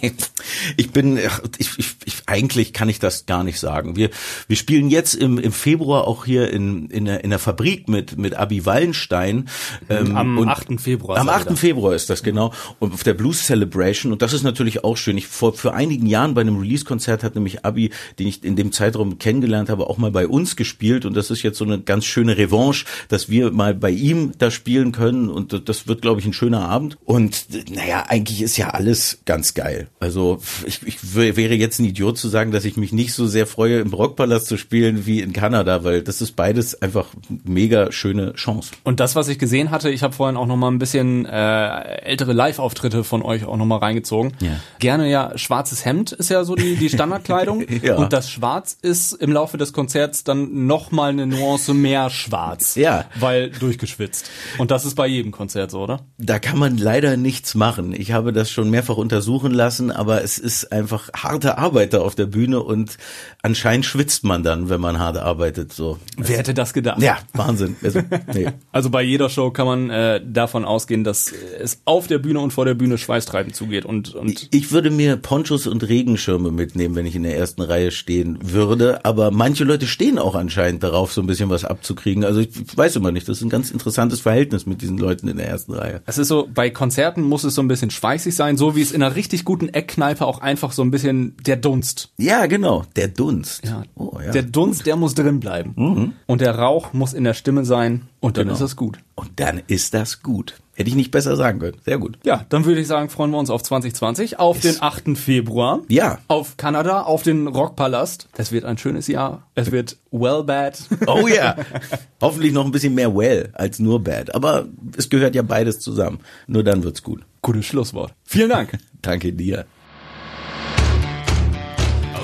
ich 0.77 0.91
bin, 0.91 1.19
ich, 1.59 1.71
ich, 1.79 1.97
ich, 2.05 2.15
eigentlich 2.27 2.73
kann 2.73 2.89
ich 2.89 2.99
das 2.99 3.27
gar 3.27 3.45
nicht 3.45 3.59
sagen. 3.59 3.97
Wir, 3.97 4.11
wir 4.47 4.57
spielen 4.57 4.91
jetzt 4.91 5.15
im, 5.15 5.39
im 5.39 5.53
Februar 5.53 6.07
auch 6.07 6.25
hier 6.25 6.51
in, 6.51 6.89
in, 6.91 7.05
der, 7.05 7.25
in 7.25 7.31
der 7.31 7.39
Fabrik 7.39 7.89
mit, 7.89 8.17
mit 8.19 8.35
Abi 8.35 8.65
Wallenstein. 8.65 9.49
Ähm, 9.89 10.17
am 10.17 10.49
8. 10.49 10.81
Februar. 10.81 11.19
Am 11.19 11.29
8. 11.29 11.59
Februar 11.59 11.95
ist 11.95 12.11
das, 12.11 12.23
genau. 12.23 12.53
Und 12.79 12.95
auf 12.95 13.03
der 13.03 13.15
Blues 13.15 13.45
Celebration. 13.45 14.13
Und 14.13 14.23
das 14.23 14.33
ist 14.33 14.43
natürlich 14.43 14.85
auch 14.85 14.97
schön. 14.97 15.19
Ich 15.19 15.27
vor, 15.27 15.55
für 15.55 15.75
einigen 15.75 16.07
Jahren 16.07 16.35
bei 16.35 16.43
einem 16.43 16.59
Release-Konzert 16.59 17.23
hat 17.23 17.35
nämlich 17.35 17.65
Abi, 17.65 17.91
den 18.19 18.29
ich 18.29 18.45
in 18.45 18.57
dem 18.57 18.73
Zeitraum 18.73 19.19
kennengelernt 19.19 19.69
habe, 19.71 19.89
auch 19.89 19.99
mal 19.99 20.11
bei 20.11 20.27
uns 20.27 20.57
gespielt. 20.57 21.05
Und 21.05 21.17
das 21.17 21.31
ist 21.31 21.43
jetzt 21.43 21.59
so 21.59 21.65
eine 21.65 21.81
ganz 21.81 22.05
schöne 22.05 22.37
Revanche, 22.37 22.85
dass 23.09 23.29
wir 23.29 23.51
mal 23.51 23.75
bei 23.75 23.91
ihm 23.91 24.33
da 24.39 24.51
spielen 24.51 24.68
können 24.69 25.31
und 25.31 25.69
das 25.69 25.89
wird, 25.89 26.03
glaube 26.03 26.21
ich, 26.21 26.27
ein 26.27 26.33
schöner 26.33 26.69
Abend. 26.69 26.99
Und 27.05 27.47
naja, 27.71 28.05
eigentlich 28.09 28.43
ist 28.43 28.57
ja 28.57 28.71
alles 28.71 29.21
ganz 29.25 29.55
geil. 29.55 29.89
Also 29.99 30.41
ich, 30.67 30.87
ich 30.87 31.15
wäre 31.15 31.55
jetzt 31.55 31.79
ein 31.79 31.85
Idiot 31.85 32.19
zu 32.19 32.29
sagen, 32.29 32.53
dass 32.53 32.65
ich 32.65 32.77
mich 32.77 32.93
nicht 32.93 33.15
so 33.15 33.27
sehr 33.27 33.47
freue, 33.47 33.81
im 33.81 33.93
Rockpalast 33.93 34.47
zu 34.47 34.57
spielen 34.57 35.07
wie 35.07 35.21
in 35.21 35.33
Kanada, 35.33 35.85
weil 35.85 36.03
das 36.03 36.21
ist 36.21 36.37
beides 36.37 36.81
einfach 36.83 37.07
mega 37.45 37.91
schöne 37.93 38.35
Chance. 38.35 38.73
Und 38.85 39.01
das, 39.01 39.17
was 39.17 39.29
ich 39.29 39.39
gesehen 39.39 39.71
hatte, 39.71 39.91
ich 39.91 40.03
habe 40.03 40.15
vorhin 40.15 40.37
auch 40.37 40.47
noch 40.47 40.57
mal 40.57 40.71
ein 40.71 40.79
bisschen 40.79 41.25
äh, 41.27 41.99
ältere 42.03 42.33
Live-Auftritte 42.33 43.05
von 43.05 43.23
euch 43.23 43.45
auch 43.45 43.57
noch 43.57 43.67
mal 43.67 43.79
reingezogen. 43.79 44.33
Ja. 44.41 44.61
Gerne 44.79 45.11
ja 45.11 45.37
schwarzes 45.37 45.85
Hemd 45.85 46.13
ist 46.13 46.31
ja 46.31 46.45
so 46.45 46.55
die, 46.55 46.77
die 46.77 46.89
Standardkleidung 46.89 47.65
ja. 47.83 47.97
und 47.97 48.13
das 48.13 48.31
Schwarz 48.31 48.77
ist 48.81 49.13
im 49.13 49.33
Laufe 49.33 49.57
des 49.57 49.73
Konzerts 49.73 50.25
dann 50.25 50.67
noch 50.67 50.91
mal 50.91 51.11
eine 51.11 51.27
Nuance 51.27 51.75
mehr 51.75 52.11
schwarz, 52.11 52.75
ja. 52.75 53.07
weil 53.19 53.51
durchgeschwitzt. 53.51 54.31
Und 54.59 54.71
das 54.71 54.85
ist 54.85 54.95
bei 54.95 55.07
jedem 55.07 55.33
Konzert 55.33 55.71
so, 55.71 55.81
oder? 55.81 56.01
Da 56.19 56.39
kann 56.39 56.59
man 56.59 56.77
leider 56.77 57.17
nichts 57.17 57.55
machen. 57.55 57.93
Ich 57.93 58.13
habe 58.13 58.33
das 58.33 58.51
schon 58.51 58.71
mehrfach 58.71 58.97
untersuchen 58.97 59.53
lassen, 59.53 59.91
aber 59.91 60.23
es 60.23 60.39
ist 60.39 60.73
einfach 60.73 61.11
harte 61.15 61.59
Arbeit 61.59 61.93
da 61.95 62.01
auf 62.01 62.15
der 62.15 62.27
Bühne 62.27 62.63
und 62.63 62.99
anscheinend 63.43 63.87
schwitzt 63.87 64.25
man 64.25 64.43
dann, 64.43 64.69
wenn 64.69 64.81
man 64.81 64.99
hart 64.99 65.17
arbeitet. 65.17 65.73
So. 65.73 65.99
Wer 66.17 66.39
hätte 66.39 66.55
das 66.55 66.73
gedacht? 66.73 67.01
Ja, 67.01 67.19
Wahnsinn. 67.33 67.77
Also, 67.83 68.01
nee. 68.35 68.49
also 68.73 68.91
bei 68.91 69.03
jeder 69.03 69.29
Show 69.29 69.51
kann 69.51 69.67
man 69.67 69.91
äh, 69.91 70.21
davon 70.25 70.65
ausgehen, 70.65 71.05
dass 71.05 71.33
es 71.33 71.83
auf 71.85 72.07
der 72.07 72.19
Bühne 72.19 72.41
und 72.41 72.53
vor 72.53 72.65
der 72.65 72.75
Bühne 72.75 72.99
schweißtreibend 72.99 73.55
zugeht. 73.55 73.85
Und, 73.85 74.15
und 74.15 74.31
ich, 74.31 74.49
ich 74.53 74.73
würde 74.73 74.91
mir 74.91 75.17
Ponchos 75.17 75.67
und 75.67 75.89
Regenschirme 75.89 76.51
mitnehmen, 76.51 76.95
wenn 76.95 77.07
ich 77.07 77.15
in 77.15 77.23
der 77.23 77.37
ersten 77.37 77.63
Reihe 77.63 77.91
stehen 77.91 78.39
würde. 78.53 79.05
Aber 79.05 79.31
manche 79.31 79.65
Leute 79.65 79.87
stehen 79.87 80.19
auch 80.19 80.35
anscheinend 80.35 80.83
darauf, 80.83 81.13
so 81.13 81.21
ein 81.21 81.27
bisschen 81.27 81.51
was 81.51 81.65
abzukriegen. 81.65 82.25
Also 82.25 82.41
ich 82.41 82.51
weiß 82.77 82.97
immer 82.97 83.13
nicht. 83.13 83.29
Das 83.29 83.39
ist 83.39 83.43
ein 83.43 83.51
ganz 83.51 83.71
interessantes 83.71 84.21
Verhältnis 84.21 84.48
mit 84.67 84.83
diesen 84.83 84.99
Leuten 84.99 85.29
in 85.29 85.37
der 85.37 85.49
ersten 85.49 85.73
Reihe. 85.75 86.03
Es 86.07 86.19
ist 86.19 86.29
so, 86.29 86.49
bei 86.53 86.71
Konzerten 86.71 87.23
muss 87.23 87.45
es 87.45 87.55
so 87.55 87.63
ein 87.63 87.69
bisschen 87.69 87.91
schweißig 87.91 88.35
sein, 88.35 88.57
so 88.57 88.77
wie 88.77 88.83
es 88.83 88.93
in 88.93 89.03
einer 89.03 89.15
richtig 89.15 89.45
guten 89.45 89.69
Eckkneipe 89.69 90.27
auch 90.27 90.41
einfach 90.41 90.73
so 90.73 90.83
ein 90.83 90.91
bisschen 90.91 91.37
der 91.47 91.57
Dunst. 91.57 92.11
Ja, 92.19 92.47
genau, 92.47 92.85
der 92.97 93.09
Dunst. 93.09 93.65
Ja. 93.65 93.83
Oh, 93.95 94.19
ja. 94.25 94.33
Der 94.33 94.43
Dunst, 94.43 94.81
gut. 94.81 94.87
der 94.87 94.97
muss 94.97 95.15
drin 95.15 95.41
bleiben. 95.41 95.73
Mhm. 95.77 96.13
Und 96.27 96.41
der 96.41 96.55
Rauch 96.57 96.93
muss 96.93 97.13
in 97.13 97.25
der 97.25 97.35
Stimme 97.35 97.65
sein 97.65 98.03
und 98.21 98.37
dann 98.37 98.45
genau. 98.45 98.55
ist 98.55 98.61
das 98.61 98.77
gut. 98.77 98.99
Und 99.15 99.31
dann 99.37 99.63
ist 99.67 99.95
das 99.95 100.23
gut. 100.23 100.55
Hätte 100.75 100.91
ich 100.91 100.97
nicht 100.97 101.11
besser 101.11 101.37
sagen 101.37 101.59
können. 101.59 101.77
Sehr 101.85 101.99
gut. 101.99 102.19
Ja, 102.25 102.45
dann 102.49 102.65
würde 102.65 102.81
ich 102.81 102.87
sagen, 102.87 103.11
freuen 103.11 103.33
wir 103.33 103.39
uns 103.39 103.51
auf 103.51 103.63
2020, 103.63 104.39
auf 104.39 104.63
yes. 104.63 104.75
den 104.75 104.83
8. 104.83 105.19
Februar. 105.19 105.81
Ja. 105.89 106.19
Auf 106.29 106.57
Kanada, 106.57 107.03
auf 107.03 107.23
den 107.23 107.49
Rockpalast. 107.49 108.29
Das 108.37 108.53
wird 108.53 108.65
ein 108.65 108.79
schönes 108.79 109.09
Jahr. 109.09 109.43
Es 109.57 109.73
wird 109.73 109.97
well 110.13 110.45
bad. 110.45 110.81
Oh 111.07 111.27
ja. 111.27 111.57
Hoffentlich 112.21 112.53
noch 112.53 112.65
ein 112.65 112.71
bisschen 112.71 112.95
mehr 112.95 113.15
well 113.17 113.51
als 113.55 113.81
nur 113.81 114.03
bad. 114.03 114.35
Aber 114.35 114.67
es 114.97 115.09
gehört 115.09 115.35
ja 115.35 115.43
beides 115.43 115.81
zusammen. 115.81 116.21
Nur 116.47 116.63
dann 116.63 116.85
wird's 116.85 117.03
gut. 117.03 117.23
Gutes 117.43 117.67
Schlusswort. 117.67 118.15
Vielen 118.25 118.51
Dank. 118.51 118.79
Danke 119.03 119.33
dir. 119.33 119.67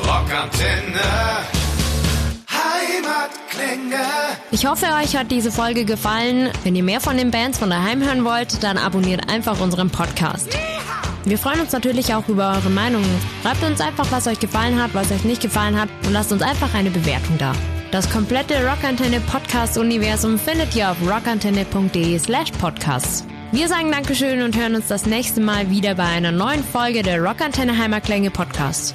Rockantenne. 0.07 1.53
Ich 4.50 4.66
hoffe, 4.66 4.87
euch 5.03 5.16
hat 5.16 5.31
diese 5.31 5.50
Folge 5.50 5.85
gefallen. 5.85 6.50
Wenn 6.62 6.77
ihr 6.77 6.83
mehr 6.83 7.00
von 7.00 7.16
den 7.16 7.31
Bands 7.31 7.59
von 7.59 7.70
daheim 7.70 8.03
hören 8.03 8.24
wollt, 8.24 8.62
dann 8.62 8.79
abonniert 8.79 9.29
einfach 9.29 9.61
unseren 9.61 9.90
Podcast. 9.90 10.48
Wir 11.24 11.38
freuen 11.38 11.61
uns 11.61 11.72
natürlich 11.72 12.14
auch 12.14 12.29
über 12.29 12.53
eure 12.53 12.70
Meinungen. 12.70 13.09
Schreibt 13.42 13.62
uns 13.64 13.81
einfach, 13.81 14.07
was 14.11 14.27
euch 14.27 14.38
gefallen 14.40 14.81
hat, 14.81 14.94
was 14.94 15.11
euch 15.11 15.24
nicht 15.24 15.40
gefallen 15.40 15.81
hat 15.81 15.88
und 16.07 16.12
lasst 16.12 16.33
uns 16.33 16.42
einfach 16.42 16.74
eine 16.74 16.90
Bewertung 16.90 17.38
da. 17.38 17.53
Das 17.90 18.11
komplette 18.11 18.57
Rockantenne 18.68 19.20
Podcast 19.20 19.79
Universum 19.79 20.38
findet 20.38 20.74
ihr 20.77 20.90
auf 20.90 20.96
rockantenne.de 21.00 22.18
slash 22.18 22.50
podcasts. 22.61 23.24
Wir 23.53 23.68
sagen 23.68 23.92
Dankeschön 23.92 24.42
und 24.42 24.57
hören 24.57 24.74
uns 24.74 24.88
das 24.88 25.07
nächste 25.07 25.40
Mal 25.40 25.70
wieder 25.70 25.94
bei 25.94 26.05
einer 26.05 26.33
neuen 26.33 26.64
Folge 26.64 27.03
der 27.03 27.22
Rockantenne 27.22 27.79
Heimatklänge 27.79 28.31
Podcast. 28.31 28.94